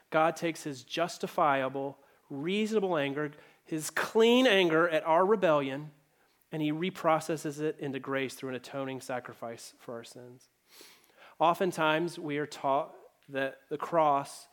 God 0.09 0.35
takes 0.35 0.63
his 0.63 0.83
justifiable, 0.83 1.97
reasonable 2.29 2.97
anger, 2.97 3.31
his 3.65 3.89
clean 3.89 4.47
anger 4.47 4.87
at 4.87 5.05
our 5.05 5.25
rebellion, 5.25 5.91
and 6.51 6.61
he 6.61 6.71
reprocesses 6.71 7.59
it 7.59 7.77
into 7.79 7.99
grace 7.99 8.33
through 8.33 8.49
an 8.49 8.55
atoning 8.55 9.01
sacrifice 9.01 9.73
for 9.79 9.95
our 9.95 10.03
sins. 10.03 10.49
Oftentimes, 11.39 12.19
we 12.19 12.37
are 12.37 12.45
taught 12.45 12.93
that 13.29 13.57
the 13.69 13.77
cross 13.77 14.47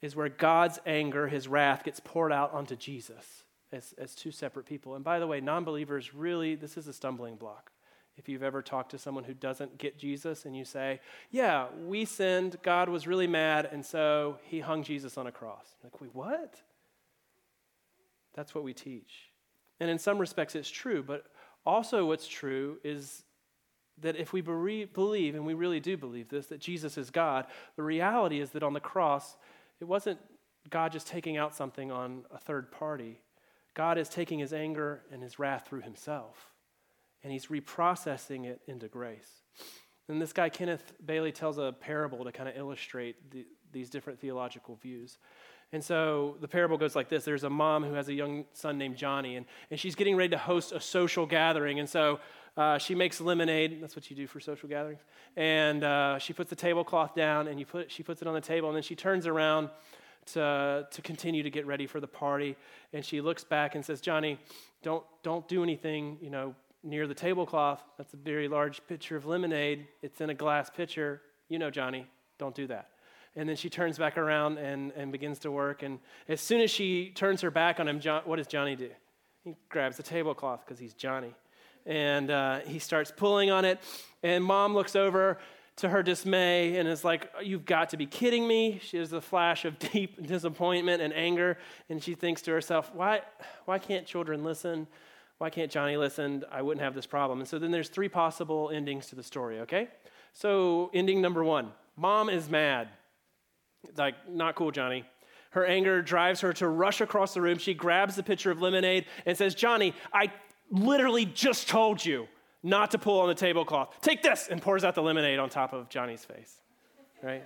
is 0.00 0.16
where 0.16 0.28
God's 0.28 0.80
anger, 0.84 1.28
his 1.28 1.46
wrath, 1.46 1.84
gets 1.84 2.00
poured 2.00 2.32
out 2.32 2.52
onto 2.52 2.74
Jesus 2.74 3.44
as, 3.70 3.94
as 3.96 4.14
two 4.14 4.32
separate 4.32 4.66
people. 4.66 4.96
And 4.96 5.04
by 5.04 5.18
the 5.18 5.26
way, 5.26 5.40
non 5.40 5.64
believers 5.64 6.12
really, 6.12 6.56
this 6.56 6.76
is 6.76 6.88
a 6.88 6.92
stumbling 6.92 7.36
block. 7.36 7.70
If 8.16 8.28
you've 8.28 8.42
ever 8.42 8.60
talked 8.60 8.90
to 8.90 8.98
someone 8.98 9.24
who 9.24 9.32
doesn't 9.32 9.78
get 9.78 9.98
Jesus 9.98 10.44
and 10.44 10.56
you 10.56 10.64
say, 10.64 11.00
Yeah, 11.30 11.66
we 11.86 12.04
sinned, 12.04 12.56
God 12.62 12.88
was 12.88 13.06
really 13.06 13.26
mad, 13.26 13.68
and 13.70 13.84
so 13.84 14.38
he 14.42 14.60
hung 14.60 14.82
Jesus 14.82 15.16
on 15.16 15.26
a 15.26 15.32
cross. 15.32 15.66
Like, 15.82 16.00
wait, 16.00 16.14
what? 16.14 16.60
That's 18.34 18.54
what 18.54 18.64
we 18.64 18.74
teach. 18.74 19.30
And 19.80 19.88
in 19.88 19.98
some 19.98 20.18
respects, 20.18 20.54
it's 20.54 20.70
true, 20.70 21.02
but 21.02 21.24
also 21.64 22.06
what's 22.06 22.28
true 22.28 22.78
is 22.84 23.24
that 24.00 24.16
if 24.16 24.32
we 24.32 24.40
believe, 24.40 25.34
and 25.34 25.46
we 25.46 25.54
really 25.54 25.80
do 25.80 25.96
believe 25.96 26.28
this, 26.28 26.46
that 26.46 26.60
Jesus 26.60 26.98
is 26.98 27.10
God, 27.10 27.46
the 27.76 27.82
reality 27.82 28.40
is 28.40 28.50
that 28.50 28.62
on 28.62 28.72
the 28.72 28.80
cross, 28.80 29.36
it 29.80 29.84
wasn't 29.84 30.18
God 30.70 30.92
just 30.92 31.06
taking 31.06 31.36
out 31.36 31.54
something 31.54 31.92
on 31.92 32.24
a 32.32 32.38
third 32.38 32.72
party. 32.72 33.20
God 33.74 33.98
is 33.98 34.08
taking 34.08 34.38
his 34.38 34.52
anger 34.52 35.02
and 35.12 35.22
his 35.22 35.38
wrath 35.38 35.66
through 35.66 35.82
himself 35.82 36.52
and 37.22 37.32
he's 37.32 37.46
reprocessing 37.46 38.46
it 38.46 38.60
into 38.66 38.88
grace. 38.88 39.42
And 40.08 40.20
this 40.20 40.32
guy, 40.32 40.48
Kenneth 40.48 40.92
Bailey, 41.04 41.32
tells 41.32 41.58
a 41.58 41.74
parable 41.80 42.24
to 42.24 42.32
kind 42.32 42.48
of 42.48 42.56
illustrate 42.56 43.30
the, 43.30 43.46
these 43.72 43.88
different 43.88 44.18
theological 44.18 44.76
views. 44.76 45.18
And 45.72 45.82
so 45.82 46.36
the 46.40 46.48
parable 46.48 46.76
goes 46.76 46.96
like 46.96 47.08
this 47.08 47.24
There's 47.24 47.44
a 47.44 47.50
mom 47.50 47.84
who 47.84 47.94
has 47.94 48.08
a 48.08 48.12
young 48.12 48.44
son 48.52 48.76
named 48.76 48.96
Johnny, 48.96 49.36
and, 49.36 49.46
and 49.70 49.78
she's 49.78 49.94
getting 49.94 50.16
ready 50.16 50.30
to 50.30 50.38
host 50.38 50.72
a 50.72 50.80
social 50.80 51.24
gathering. 51.24 51.78
And 51.78 51.88
so 51.88 52.20
uh, 52.56 52.78
she 52.78 52.94
makes 52.94 53.20
lemonade. 53.20 53.82
That's 53.82 53.96
what 53.96 54.10
you 54.10 54.16
do 54.16 54.26
for 54.26 54.40
social 54.40 54.68
gatherings. 54.68 55.00
And 55.36 55.84
uh, 55.84 56.18
she 56.18 56.32
puts 56.32 56.50
the 56.50 56.56
tablecloth 56.56 57.14
down, 57.14 57.48
and 57.48 57.58
you 57.58 57.66
put, 57.66 57.90
she 57.90 58.02
puts 58.02 58.22
it 58.22 58.28
on 58.28 58.34
the 58.34 58.40
table, 58.40 58.68
and 58.68 58.76
then 58.76 58.82
she 58.82 58.94
turns 58.94 59.26
around 59.26 59.70
to, 60.26 60.86
to 60.90 61.02
continue 61.02 61.42
to 61.42 61.50
get 61.50 61.66
ready 61.66 61.86
for 61.86 62.00
the 62.00 62.06
party. 62.06 62.56
And 62.92 63.04
she 63.04 63.20
looks 63.20 63.44
back 63.44 63.74
and 63.74 63.84
says, 63.84 64.00
Johnny, 64.00 64.38
don't, 64.82 65.04
don't 65.22 65.46
do 65.48 65.62
anything, 65.62 66.18
you 66.20 66.30
know, 66.30 66.54
near 66.82 67.06
the 67.06 67.14
tablecloth. 67.14 67.82
That's 67.96 68.12
a 68.14 68.18
very 68.18 68.48
large 68.48 68.80
pitcher 68.86 69.16
of 69.16 69.24
lemonade. 69.24 69.86
It's 70.02 70.20
in 70.20 70.30
a 70.30 70.34
glass 70.34 70.70
pitcher. 70.70 71.22
You 71.48 71.58
know, 71.58 71.70
Johnny, 71.70 72.06
don't 72.38 72.54
do 72.54 72.66
that. 72.68 72.88
And 73.34 73.48
then 73.48 73.56
she 73.56 73.70
turns 73.70 73.98
back 73.98 74.18
around 74.18 74.58
and, 74.58 74.92
and 74.92 75.10
begins 75.10 75.38
to 75.40 75.50
work. 75.50 75.82
And 75.82 76.00
as 76.28 76.40
soon 76.40 76.60
as 76.60 76.70
she 76.70 77.10
turns 77.14 77.40
her 77.40 77.50
back 77.50 77.80
on 77.80 77.88
him, 77.88 77.98
John, 77.98 78.22
what 78.26 78.36
does 78.36 78.46
Johnny 78.46 78.76
do? 78.76 78.90
He 79.42 79.56
grabs 79.70 79.96
the 79.96 80.02
tablecloth 80.02 80.60
because 80.64 80.78
he's 80.78 80.92
Johnny. 80.92 81.34
And 81.86 82.30
uh, 82.30 82.60
he 82.60 82.78
starts 82.78 83.12
pulling 83.14 83.50
on 83.50 83.64
it. 83.64 83.80
And 84.22 84.44
mom 84.44 84.74
looks 84.74 84.94
over 84.94 85.38
to 85.76 85.88
her 85.88 86.02
dismay 86.02 86.76
and 86.76 86.88
is 86.88 87.04
like, 87.04 87.30
You've 87.42 87.64
got 87.64 87.90
to 87.90 87.96
be 87.96 88.06
kidding 88.06 88.46
me. 88.46 88.80
She 88.82 88.98
has 88.98 89.12
a 89.12 89.20
flash 89.20 89.64
of 89.64 89.78
deep 89.92 90.26
disappointment 90.26 91.02
and 91.02 91.12
anger. 91.12 91.58
And 91.88 92.02
she 92.02 92.14
thinks 92.14 92.42
to 92.42 92.52
herself, 92.52 92.90
Why, 92.94 93.22
why 93.64 93.78
can't 93.78 94.06
children 94.06 94.44
listen? 94.44 94.86
why 95.42 95.50
can't 95.50 95.72
Johnny 95.72 95.96
listen? 95.96 96.44
I 96.52 96.62
wouldn't 96.62 96.84
have 96.84 96.94
this 96.94 97.04
problem. 97.04 97.40
And 97.40 97.48
so 97.48 97.58
then 97.58 97.72
there's 97.72 97.88
three 97.88 98.08
possible 98.08 98.70
endings 98.72 99.08
to 99.08 99.16
the 99.16 99.24
story, 99.24 99.58
okay? 99.62 99.88
So, 100.32 100.88
ending 100.94 101.20
number 101.20 101.42
one 101.42 101.72
mom 101.96 102.30
is 102.30 102.48
mad. 102.48 102.88
Like, 103.96 104.14
not 104.30 104.54
cool, 104.54 104.70
Johnny. 104.70 105.04
Her 105.50 105.66
anger 105.66 106.00
drives 106.00 106.42
her 106.42 106.52
to 106.52 106.68
rush 106.68 107.00
across 107.00 107.34
the 107.34 107.40
room. 107.40 107.58
She 107.58 107.74
grabs 107.74 108.14
the 108.14 108.22
pitcher 108.22 108.52
of 108.52 108.62
lemonade 108.62 109.06
and 109.26 109.36
says, 109.36 109.56
Johnny, 109.56 109.94
I 110.14 110.30
literally 110.72 111.24
just 111.26 111.68
told 111.68 112.04
you 112.04 112.26
not 112.62 112.90
to 112.92 112.98
pull 112.98 113.20
on 113.20 113.28
the 113.28 113.34
tablecloth. 113.34 113.94
Take 114.00 114.22
this, 114.22 114.48
and 114.48 114.60
pours 114.60 114.84
out 114.84 114.94
the 114.94 115.02
lemonade 115.02 115.38
on 115.38 115.48
top 115.48 115.72
of 115.72 115.88
Johnny's 115.88 116.24
face, 116.24 116.56
right? 117.22 117.44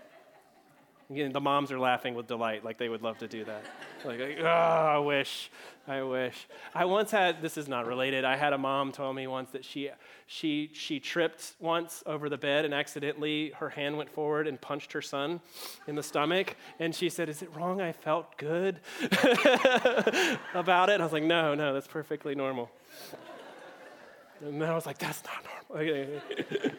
Again, 1.08 1.30
the 1.30 1.40
moms 1.40 1.70
are 1.70 1.78
laughing 1.78 2.14
with 2.14 2.26
delight, 2.26 2.64
like 2.64 2.78
they 2.78 2.88
would 2.88 3.02
love 3.02 3.18
to 3.18 3.28
do 3.28 3.44
that. 3.44 3.62
like, 4.04 4.20
oh, 4.40 4.44
I 4.44 4.98
wish, 4.98 5.50
I 5.86 6.02
wish. 6.02 6.48
I 6.74 6.84
once 6.84 7.12
had, 7.12 7.40
this 7.40 7.56
is 7.56 7.68
not 7.68 7.86
related, 7.86 8.24
I 8.24 8.36
had 8.36 8.52
a 8.52 8.58
mom 8.58 8.90
tell 8.90 9.12
me 9.12 9.28
once 9.28 9.50
that 9.50 9.64
she, 9.64 9.90
she, 10.26 10.68
she 10.74 10.98
tripped 10.98 11.54
once 11.60 12.02
over 12.06 12.28
the 12.28 12.36
bed 12.36 12.64
and 12.64 12.74
accidentally 12.74 13.52
her 13.58 13.68
hand 13.68 13.96
went 13.96 14.10
forward 14.10 14.48
and 14.48 14.60
punched 14.60 14.92
her 14.94 15.02
son 15.02 15.40
in 15.86 15.94
the 15.94 16.02
stomach. 16.02 16.56
And 16.80 16.92
she 16.92 17.08
said, 17.08 17.28
Is 17.28 17.40
it 17.40 17.54
wrong? 17.54 17.80
I 17.80 17.92
felt 17.92 18.36
good 18.36 18.80
about 20.54 20.88
it. 20.88 21.00
I 21.00 21.04
was 21.04 21.12
like, 21.12 21.22
No, 21.22 21.54
no, 21.54 21.72
that's 21.72 21.86
perfectly 21.86 22.34
normal. 22.34 22.68
And 24.40 24.60
then 24.60 24.68
I 24.68 24.74
was 24.74 24.86
like, 24.86 24.98
That's 24.98 25.22
not 25.22 25.78
normal. 25.78 26.20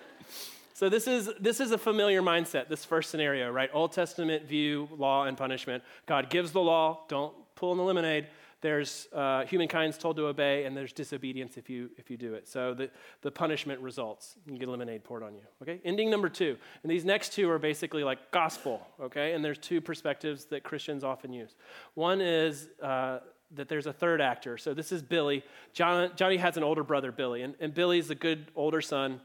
So 0.77 0.89
this 0.89 1.07
is 1.07 1.31
this 1.39 1.59
is 1.59 1.71
a 1.71 1.77
familiar 1.79 2.21
mindset. 2.21 2.69
This 2.69 2.85
first 2.85 3.09
scenario, 3.09 3.49
right? 3.49 3.67
Old 3.73 3.93
Testament 3.93 4.45
view, 4.45 4.87
law 4.95 5.23
and 5.23 5.35
punishment. 5.35 5.83
God 6.05 6.29
gives 6.29 6.51
the 6.51 6.61
law. 6.61 6.99
Don't 7.07 7.33
pull 7.55 7.71
in 7.71 7.79
the 7.79 7.83
lemonade. 7.83 8.27
There's 8.61 9.07
uh, 9.11 9.43
humankind's 9.45 9.97
told 9.97 10.17
to 10.17 10.27
obey, 10.27 10.65
and 10.65 10.77
there's 10.77 10.93
disobedience 10.93 11.57
if 11.57 11.67
you 11.67 11.89
if 11.97 12.11
you 12.11 12.17
do 12.17 12.35
it. 12.35 12.47
So 12.47 12.75
the 12.75 12.91
the 13.23 13.31
punishment 13.31 13.81
results. 13.81 14.35
You 14.45 14.59
get 14.59 14.69
lemonade 14.69 15.03
poured 15.03 15.23
on 15.23 15.33
you. 15.33 15.41
Okay. 15.63 15.81
Ending 15.83 16.11
number 16.11 16.29
two, 16.29 16.55
and 16.83 16.91
these 16.91 17.03
next 17.03 17.33
two 17.33 17.49
are 17.49 17.57
basically 17.57 18.03
like 18.03 18.29
gospel. 18.29 18.85
Okay, 19.01 19.33
and 19.33 19.43
there's 19.43 19.57
two 19.57 19.81
perspectives 19.81 20.45
that 20.45 20.61
Christians 20.61 21.03
often 21.03 21.33
use. 21.33 21.55
One 21.95 22.21
is 22.21 22.69
uh, 22.83 23.21
that 23.55 23.67
there's 23.67 23.87
a 23.87 23.93
third 23.93 24.21
actor. 24.21 24.59
So 24.59 24.75
this 24.75 24.91
is 24.91 25.01
Billy. 25.01 25.43
John, 25.73 26.11
Johnny 26.15 26.37
has 26.37 26.55
an 26.55 26.63
older 26.63 26.83
brother, 26.83 27.11
Billy, 27.11 27.41
and, 27.41 27.55
and 27.59 27.73
Billy's 27.73 28.09
a 28.09 28.15
good 28.15 28.51
older 28.55 28.81
son, 28.81 29.21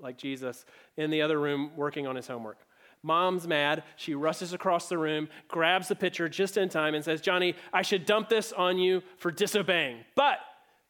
like 0.00 0.16
Jesus, 0.16 0.64
in 0.96 1.10
the 1.10 1.22
other 1.22 1.38
room 1.38 1.70
working 1.76 2.06
on 2.06 2.16
his 2.16 2.26
homework. 2.26 2.58
Mom's 3.02 3.46
mad. 3.46 3.84
She 3.96 4.14
rushes 4.14 4.52
across 4.52 4.88
the 4.88 4.98
room, 4.98 5.28
grabs 5.48 5.88
the 5.88 5.94
pitcher 5.94 6.28
just 6.28 6.56
in 6.56 6.68
time, 6.68 6.94
and 6.94 7.04
says, 7.04 7.20
Johnny, 7.20 7.54
I 7.72 7.82
should 7.82 8.04
dump 8.04 8.28
this 8.28 8.52
on 8.52 8.78
you 8.78 9.02
for 9.18 9.30
disobeying. 9.30 9.98
But 10.14 10.38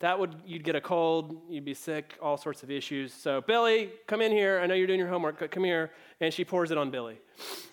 that 0.00 0.18
would, 0.18 0.34
you'd 0.46 0.62
get 0.62 0.74
a 0.74 0.80
cold, 0.80 1.40
you'd 1.48 1.64
be 1.64 1.74
sick, 1.74 2.18
all 2.20 2.36
sorts 2.36 2.62
of 2.62 2.70
issues. 2.70 3.14
So, 3.14 3.40
Billy, 3.40 3.90
come 4.06 4.20
in 4.20 4.30
here. 4.30 4.60
I 4.62 4.66
know 4.66 4.74
you're 4.74 4.86
doing 4.86 4.98
your 4.98 5.08
homework. 5.08 5.50
Come 5.50 5.64
here. 5.64 5.90
And 6.20 6.32
she 6.32 6.44
pours 6.44 6.70
it 6.70 6.78
on 6.78 6.90
Billy 6.90 7.18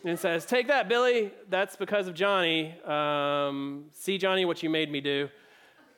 and 0.06 0.18
says, 0.18 0.46
Take 0.46 0.68
that, 0.68 0.88
Billy. 0.88 1.32
That's 1.50 1.76
because 1.76 2.08
of 2.08 2.14
Johnny. 2.14 2.80
Um, 2.84 3.86
see, 3.92 4.18
Johnny, 4.18 4.46
what 4.46 4.64
you 4.64 4.70
made 4.70 4.90
me 4.90 5.02
do. 5.02 5.30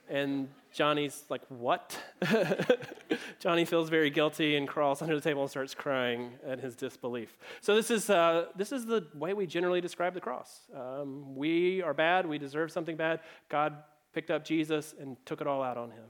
And 0.09 0.49
Johnny's 0.75 1.23
like, 1.29 1.41
What? 1.47 1.97
Johnny 3.39 3.63
feels 3.63 3.89
very 3.89 4.09
guilty 4.09 4.57
and 4.57 4.67
crawls 4.67 5.01
under 5.01 5.15
the 5.15 5.21
table 5.21 5.41
and 5.41 5.49
starts 5.49 5.73
crying 5.73 6.33
at 6.45 6.59
his 6.59 6.75
disbelief. 6.75 7.37
So, 7.61 7.75
this 7.75 7.89
is, 7.89 8.09
uh, 8.09 8.47
this 8.57 8.73
is 8.73 8.85
the 8.85 9.07
way 9.15 9.33
we 9.33 9.47
generally 9.47 9.79
describe 9.79 10.13
the 10.13 10.19
cross. 10.19 10.63
Um, 10.75 11.33
we 11.33 11.81
are 11.81 11.93
bad, 11.93 12.25
we 12.25 12.37
deserve 12.37 12.73
something 12.73 12.97
bad. 12.97 13.21
God 13.47 13.77
picked 14.13 14.29
up 14.29 14.43
Jesus 14.43 14.93
and 14.99 15.15
took 15.25 15.39
it 15.39 15.47
all 15.47 15.63
out 15.63 15.77
on 15.77 15.91
him. 15.91 16.03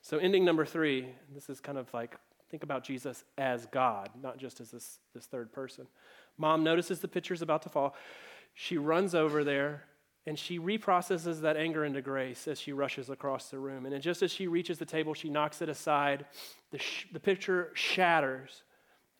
So, 0.00 0.18
ending 0.18 0.44
number 0.44 0.66
three, 0.66 1.14
this 1.32 1.48
is 1.48 1.60
kind 1.60 1.78
of 1.78 1.92
like 1.94 2.16
think 2.50 2.64
about 2.64 2.82
Jesus 2.82 3.22
as 3.38 3.66
God, 3.66 4.10
not 4.20 4.38
just 4.38 4.60
as 4.60 4.72
this, 4.72 4.98
this 5.14 5.26
third 5.26 5.52
person. 5.52 5.86
Mom 6.36 6.64
notices 6.64 6.98
the 6.98 7.06
pitcher's 7.06 7.42
about 7.42 7.62
to 7.62 7.68
fall. 7.68 7.94
She 8.54 8.76
runs 8.76 9.14
over 9.14 9.44
there 9.44 9.84
and 10.26 10.38
she 10.38 10.58
reprocesses 10.58 11.40
that 11.40 11.56
anger 11.56 11.84
into 11.84 12.00
grace 12.00 12.46
as 12.46 12.60
she 12.60 12.72
rushes 12.72 13.10
across 13.10 13.48
the 13.48 13.58
room. 13.58 13.86
And 13.86 14.02
just 14.02 14.22
as 14.22 14.30
she 14.30 14.46
reaches 14.46 14.78
the 14.78 14.84
table, 14.84 15.14
she 15.14 15.28
knocks 15.28 15.60
it 15.62 15.68
aside. 15.68 16.26
The, 16.70 16.78
sh- 16.78 17.06
the 17.12 17.18
pitcher 17.18 17.70
shatters, 17.74 18.62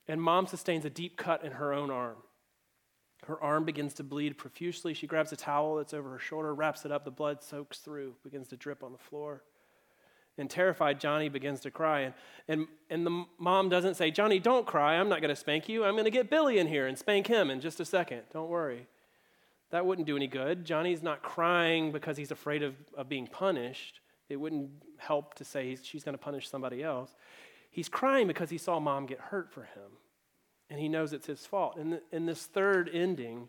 and 0.07 0.23
mom 0.23 0.47
sustains 0.47 0.85
a 0.85 0.91
deep 0.91 1.17
cut 1.17 1.45
in 1.45 1.53
her 1.53 1.73
own 1.73 1.91
arm. 1.91 2.17
Her 3.27 3.41
arm 3.43 3.65
begins 3.65 3.95
to 3.95 4.05
bleed 4.05 4.37
profusely. 4.37 4.95
She 4.95 5.07
grabs 5.07 5.33
a 5.33 5.37
towel 5.37 5.77
that's 5.77 5.95
over 5.95 6.11
her 6.11 6.19
shoulder, 6.19 6.55
wraps 6.55 6.85
it 6.85 6.93
up. 6.93 7.05
The 7.05 7.11
blood 7.11 7.43
soaks 7.43 7.79
through, 7.79 8.15
begins 8.25 8.49
to 8.49 8.57
drip 8.57 8.83
on 8.83 8.93
the 8.93 8.99
floor. 8.99 9.43
And 10.39 10.49
terrified, 10.49 10.99
Johnny 10.99 11.29
begins 11.29 11.61
to 11.61 11.71
cry. 11.71 12.01
And, 12.01 12.15
and, 12.49 12.67
and 12.91 13.07
the 13.07 13.25
mom 13.39 13.69
doesn't 13.69 13.95
say, 13.95 14.11
Johnny, 14.11 14.39
don't 14.39 14.67
cry. 14.67 14.97
I'm 14.97 15.09
not 15.09 15.21
going 15.21 15.29
to 15.29 15.37
spank 15.37 15.69
you. 15.69 15.85
I'm 15.85 15.93
going 15.93 16.05
to 16.05 16.11
get 16.11 16.31
Billy 16.31 16.59
in 16.59 16.67
here 16.67 16.87
and 16.87 16.99
spank 16.99 17.27
him 17.27 17.51
in 17.51 17.61
just 17.61 17.81
a 17.81 17.85
second. 17.85 18.23
Don't 18.33 18.49
worry. 18.49 18.87
That 19.73 19.87
wouldn't 19.87 20.07
do 20.07 20.17
any 20.17 20.27
good. 20.27 20.65
Johnny's 20.65 21.03
not 21.03 21.23
crying 21.23 21.93
because 21.93 22.17
he's 22.17 22.31
afraid 22.31 22.63
of, 22.63 22.75
of 22.97 23.09
being 23.09 23.27
punished. 23.27 24.01
It 24.29 24.37
wouldn't 24.37 24.71
help 24.99 25.35
to 25.35 25.45
say 25.45 25.77
she's 25.83 26.05
going 26.05 26.17
to 26.17 26.23
punish 26.23 26.49
somebody 26.49 26.83
else. 26.83 27.17
He's 27.71 27.89
crying 27.89 28.27
because 28.27 28.51
he 28.51 28.59
saw 28.59 28.79
mom 28.79 29.07
get 29.07 29.19
hurt 29.19 29.51
for 29.51 29.63
him. 29.63 29.99
And 30.69 30.79
he 30.79 30.89
knows 30.89 31.15
it's 31.15 31.27
his 31.27 31.47
fault. 31.47 31.77
And 31.79 32.01
in 32.13 32.27
this 32.27 32.45
third 32.45 32.91
ending, 32.93 33.49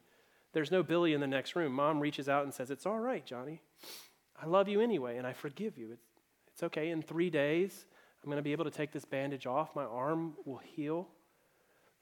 there's 0.53 0.71
no 0.71 0.81
Billy 0.81 1.13
in 1.13 1.19
the 1.19 1.27
next 1.27 1.57
room. 1.57 1.73
Mom 1.73 1.99
reaches 1.99 2.29
out 2.29 2.45
and 2.45 2.53
says, 2.53 2.71
It's 2.71 2.85
all 2.85 2.99
right, 2.99 3.25
Johnny. 3.25 3.61
I 4.41 4.45
love 4.45 4.69
you 4.69 4.79
anyway, 4.79 5.17
and 5.17 5.27
I 5.27 5.33
forgive 5.33 5.77
you. 5.77 5.91
It's, 5.91 6.07
it's 6.53 6.63
okay. 6.63 6.89
In 6.89 7.01
three 7.01 7.29
days, 7.29 7.85
I'm 8.23 8.29
going 8.29 8.37
to 8.37 8.43
be 8.43 8.53
able 8.53 8.65
to 8.65 8.71
take 8.71 8.93
this 8.93 9.05
bandage 9.05 9.45
off. 9.45 9.75
My 9.75 9.83
arm 9.83 10.35
will 10.45 10.59
heal. 10.59 11.09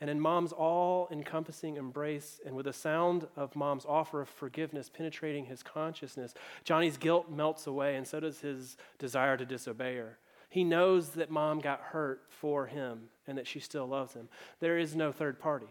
And 0.01 0.09
in 0.09 0.19
mom's 0.19 0.51
all 0.51 1.07
encompassing 1.11 1.77
embrace, 1.77 2.41
and 2.43 2.55
with 2.55 2.65
the 2.65 2.73
sound 2.73 3.27
of 3.35 3.55
mom's 3.55 3.85
offer 3.85 4.21
of 4.21 4.29
forgiveness 4.29 4.89
penetrating 4.89 5.45
his 5.45 5.61
consciousness, 5.61 6.33
Johnny's 6.63 6.97
guilt 6.97 7.29
melts 7.29 7.67
away, 7.67 7.95
and 7.95 8.07
so 8.07 8.19
does 8.19 8.41
his 8.41 8.77
desire 8.97 9.37
to 9.37 9.45
disobey 9.45 9.97
her. 9.97 10.17
He 10.49 10.63
knows 10.63 11.11
that 11.11 11.29
mom 11.29 11.59
got 11.59 11.79
hurt 11.79 12.23
for 12.27 12.65
him 12.65 13.03
and 13.25 13.37
that 13.37 13.47
she 13.47 13.59
still 13.59 13.87
loves 13.87 14.13
him. 14.13 14.27
There 14.59 14.77
is 14.77 14.95
no 14.95 15.11
third 15.11 15.39
party. 15.39 15.69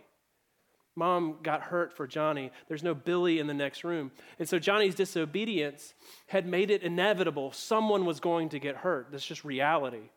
Mom 0.97 1.37
got 1.43 1.63
hurt 1.63 1.93
for 1.93 2.07
Johnny. 2.07 2.51
There's 2.69 2.83
no 2.83 2.95
Billy 2.95 3.41
in 3.41 3.47
the 3.47 3.55
next 3.55 3.85
room. 3.85 4.11
And 4.39 4.49
so 4.49 4.59
Johnny's 4.59 4.95
disobedience 4.95 5.95
had 6.29 6.47
made 6.47 6.71
it 6.71 6.83
inevitable. 6.83 7.53
Someone 7.53 8.05
was 8.05 8.21
going 8.21 8.49
to 8.51 8.59
get 8.59 8.77
hurt. 8.77 9.09
That's 9.11 9.25
just 9.25 9.45
reality. 9.45 10.11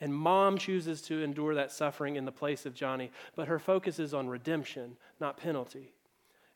And 0.00 0.14
mom 0.14 0.58
chooses 0.58 1.00
to 1.02 1.22
endure 1.22 1.54
that 1.54 1.72
suffering 1.72 2.16
in 2.16 2.24
the 2.24 2.32
place 2.32 2.66
of 2.66 2.74
Johnny, 2.74 3.10
but 3.36 3.48
her 3.48 3.58
focus 3.58 3.98
is 3.98 4.12
on 4.12 4.28
redemption, 4.28 4.96
not 5.20 5.36
penalty. 5.36 5.94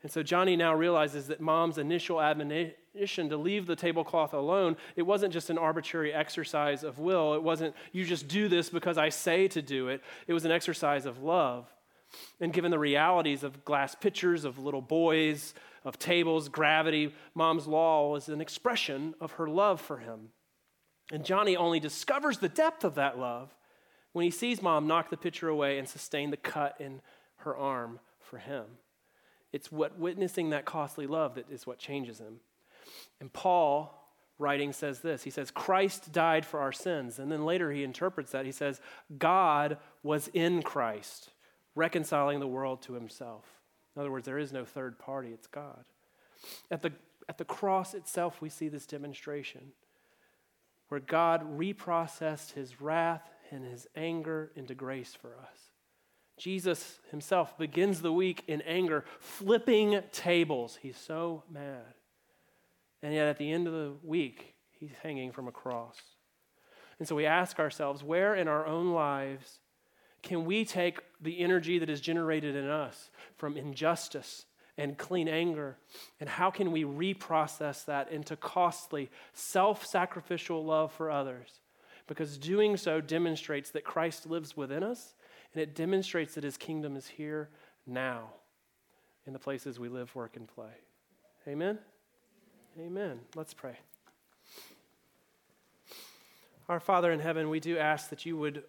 And 0.03 0.12
so 0.12 0.22
Johnny 0.22 0.55
now 0.55 0.74
realizes 0.74 1.27
that 1.27 1.40
mom's 1.40 1.79
initial 1.79 2.20
admonition 2.20 3.29
to 3.29 3.37
leave 3.37 3.66
the 3.66 3.74
tablecloth 3.74 4.33
alone, 4.33 4.77
it 4.94 5.03
wasn't 5.03 5.33
just 5.33 5.51
an 5.51 5.59
arbitrary 5.59 6.12
exercise 6.12 6.85
of 6.85 6.98
will. 6.98 7.35
It 7.35 7.42
wasn't, 7.42 7.74
you 7.92 8.05
just 8.05 8.29
do 8.29 8.48
this 8.48 8.70
because 8.70 8.96
I 8.96 9.09
say 9.09 9.48
to 9.48 9.62
do 9.62 9.88
it. 9.88 10.03
It 10.27 10.35
was 10.35 10.44
an 10.44 10.53
exercise 10.53 11.05
of 11.05 11.22
love. 11.22 11.66
And 12.40 12.53
given 12.53 12.70
the 12.70 12.79
realities 12.79 13.42
of 13.42 13.64
glass 13.64 13.94
pitchers, 13.94 14.44
of 14.44 14.59
little 14.59 14.81
boys, 14.81 15.53
of 15.85 15.98
tables, 15.98 16.48
gravity, 16.48 17.14
mom's 17.35 17.66
law 17.66 18.11
was 18.11 18.29
an 18.29 18.40
expression 18.40 19.14
of 19.20 19.33
her 19.33 19.48
love 19.48 19.81
for 19.81 19.98
him. 19.98 20.31
And 21.12 21.25
Johnny 21.25 21.57
only 21.57 21.81
discovers 21.81 22.38
the 22.38 22.49
depth 22.49 22.85
of 22.85 22.94
that 22.97 23.18
love 23.18 23.55
when 24.12 24.25
he 24.25 24.31
sees 24.31 24.62
mom 24.62 24.87
knock 24.87 25.11
the 25.11 25.16
pitcher 25.16 25.49
away 25.49 25.79
and 25.79 25.88
sustain 25.88 26.31
the 26.31 26.37
cut 26.37 26.77
in 26.81 27.01
her 27.38 27.57
arm 27.57 28.01
for 28.21 28.38
him. 28.38 28.64
It's 29.53 29.73
what 29.73 29.99
witnessing 29.99 30.51
that 30.51 30.64
costly 30.64 31.07
love 31.07 31.37
that 31.37 31.51
is 31.51 31.66
what 31.66 31.79
changes 31.79 32.18
him. 32.18 32.40
And 33.21 33.33
Paul, 33.33 33.94
writing, 34.38 34.73
says 34.73 35.01
this 35.01 35.23
He 35.23 35.31
says, 35.31 35.51
Christ 35.51 36.12
died 36.12 36.44
for 36.44 36.61
our 36.61 36.73
sins. 36.73 37.18
And 37.18 37.33
then 37.33 37.44
later 37.44 37.73
he 37.73 37.85
interprets 37.85 38.33
that. 38.33 38.44
He 38.44 38.53
says, 38.53 38.81
God 39.18 39.79
was 40.03 40.29
in 40.35 40.62
Christ, 40.62 41.31
reconciling 41.75 42.40
the 42.40 42.47
world 42.47 42.83
to 42.83 42.92
himself. 42.92 43.44
In 43.97 44.01
other 44.01 44.12
words, 44.12 44.27
there 44.27 44.38
is 44.38 44.53
no 44.53 44.64
third 44.64 44.99
party, 44.99 45.31
it's 45.31 45.47
God. 45.47 45.85
At 46.71 46.83
the, 46.83 46.92
at 47.29 47.38
the 47.38 47.44
cross 47.44 47.94
itself, 47.94 48.40
we 48.40 48.49
see 48.49 48.68
this 48.68 48.87
demonstration 48.87 49.73
where 50.88 51.01
God 51.01 51.59
reprocessed 51.59 52.53
his 52.53 52.81
wrath 52.81 53.29
and 53.51 53.64
his 53.64 53.87
anger 53.94 54.51
into 54.55 54.74
grace 54.74 55.14
for 55.14 55.37
us. 55.37 55.59
Jesus 56.38 57.01
himself 57.11 57.59
begins 57.59 58.01
the 58.01 58.12
week 58.12 58.44
in 58.46 58.62
anger, 58.62 59.05
flipping 59.18 60.03
tables. 60.12 60.79
He's 60.81 60.96
so 60.96 61.42
mad. 61.51 61.94
And 63.03 63.12
yet 63.12 63.27
at 63.27 63.38
the 63.38 63.51
end 63.51 63.66
of 63.66 63.72
the 63.72 63.94
week, 64.03 64.55
he's 64.70 64.92
hanging 65.03 65.33
from 65.33 65.48
a 65.48 65.53
cross. 65.53 65.96
And 66.98 67.07
so 67.07 67.14
we 67.14 67.27
ask 67.27 67.59
ourselves 67.59 68.03
where 68.03 68.35
in 68.35 68.48
our 68.48 68.66
own 68.66 68.92
lives 68.92 69.61
can 70.22 70.44
we 70.44 70.64
take 70.64 70.98
the 71.20 71.40
energy 71.40 71.79
that 71.79 71.90
is 71.90 72.01
generated 72.01 72.57
in 72.57 72.68
us 72.68 73.11
from 73.37 73.57
injustice 73.57 74.46
and 74.78 74.96
clean 74.96 75.28
anger? 75.28 75.76
And 76.20 76.28
how 76.30 76.50
can 76.50 76.72
we 76.72 76.84
reprocess 76.84 77.84
that 77.84 78.10
into 78.10 78.36
costly, 78.36 79.10
self 79.34 79.84
sacrificial 79.84 80.64
love 80.64 80.92
for 80.92 81.10
others? 81.10 81.60
Because 82.06 82.38
doing 82.38 82.78
so 82.78 83.02
demonstrates 83.02 83.70
that 83.72 83.84
Christ 83.84 84.26
lives 84.26 84.56
within 84.56 84.82
us 84.82 85.14
and 85.52 85.62
it 85.62 85.74
demonstrates 85.74 86.34
that 86.34 86.44
his 86.44 86.56
kingdom 86.56 86.96
is 86.96 87.06
here 87.06 87.50
now 87.86 88.30
in 89.26 89.32
the 89.32 89.38
places 89.38 89.78
we 89.78 89.88
live, 89.88 90.14
work, 90.14 90.36
and 90.36 90.48
play. 90.48 90.72
Amen? 91.46 91.78
Amen. 92.80 93.20
Let's 93.34 93.54
pray. 93.54 93.76
Our 96.68 96.80
Father 96.80 97.12
in 97.12 97.20
heaven, 97.20 97.48
we 97.48 97.60
do 97.60 97.78
ask 97.78 98.10
that 98.10 98.26
you 98.26 98.36
would 98.36 98.62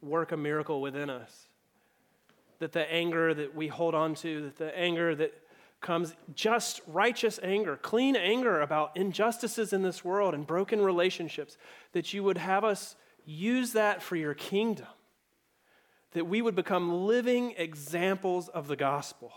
work 0.00 0.32
a 0.32 0.36
miracle 0.36 0.80
within 0.80 1.10
us. 1.10 1.48
That 2.62 2.72
the 2.72 2.90
anger 2.92 3.34
that 3.34 3.54
we 3.54 3.68
hold 3.68 3.94
on 3.94 4.14
to, 4.16 4.42
that 4.42 4.56
the 4.56 4.78
anger 4.78 5.14
that 5.16 5.34
comes 5.80 6.14
just 6.32 6.80
righteous 6.86 7.40
anger, 7.42 7.76
clean 7.76 8.14
anger 8.14 8.60
about 8.60 8.96
injustices 8.96 9.72
in 9.72 9.82
this 9.82 10.04
world 10.04 10.32
and 10.32 10.46
broken 10.46 10.80
relationships, 10.80 11.58
that 11.92 12.14
you 12.14 12.22
would 12.22 12.38
have 12.38 12.62
us 12.62 12.94
use 13.24 13.72
that 13.72 14.00
for 14.00 14.14
your 14.14 14.34
kingdom 14.34 14.86
that 16.12 16.26
we 16.26 16.42
would 16.42 16.54
become 16.54 17.06
living 17.06 17.54
examples 17.56 18.48
of 18.48 18.68
the 18.68 18.76
gospel 18.76 19.32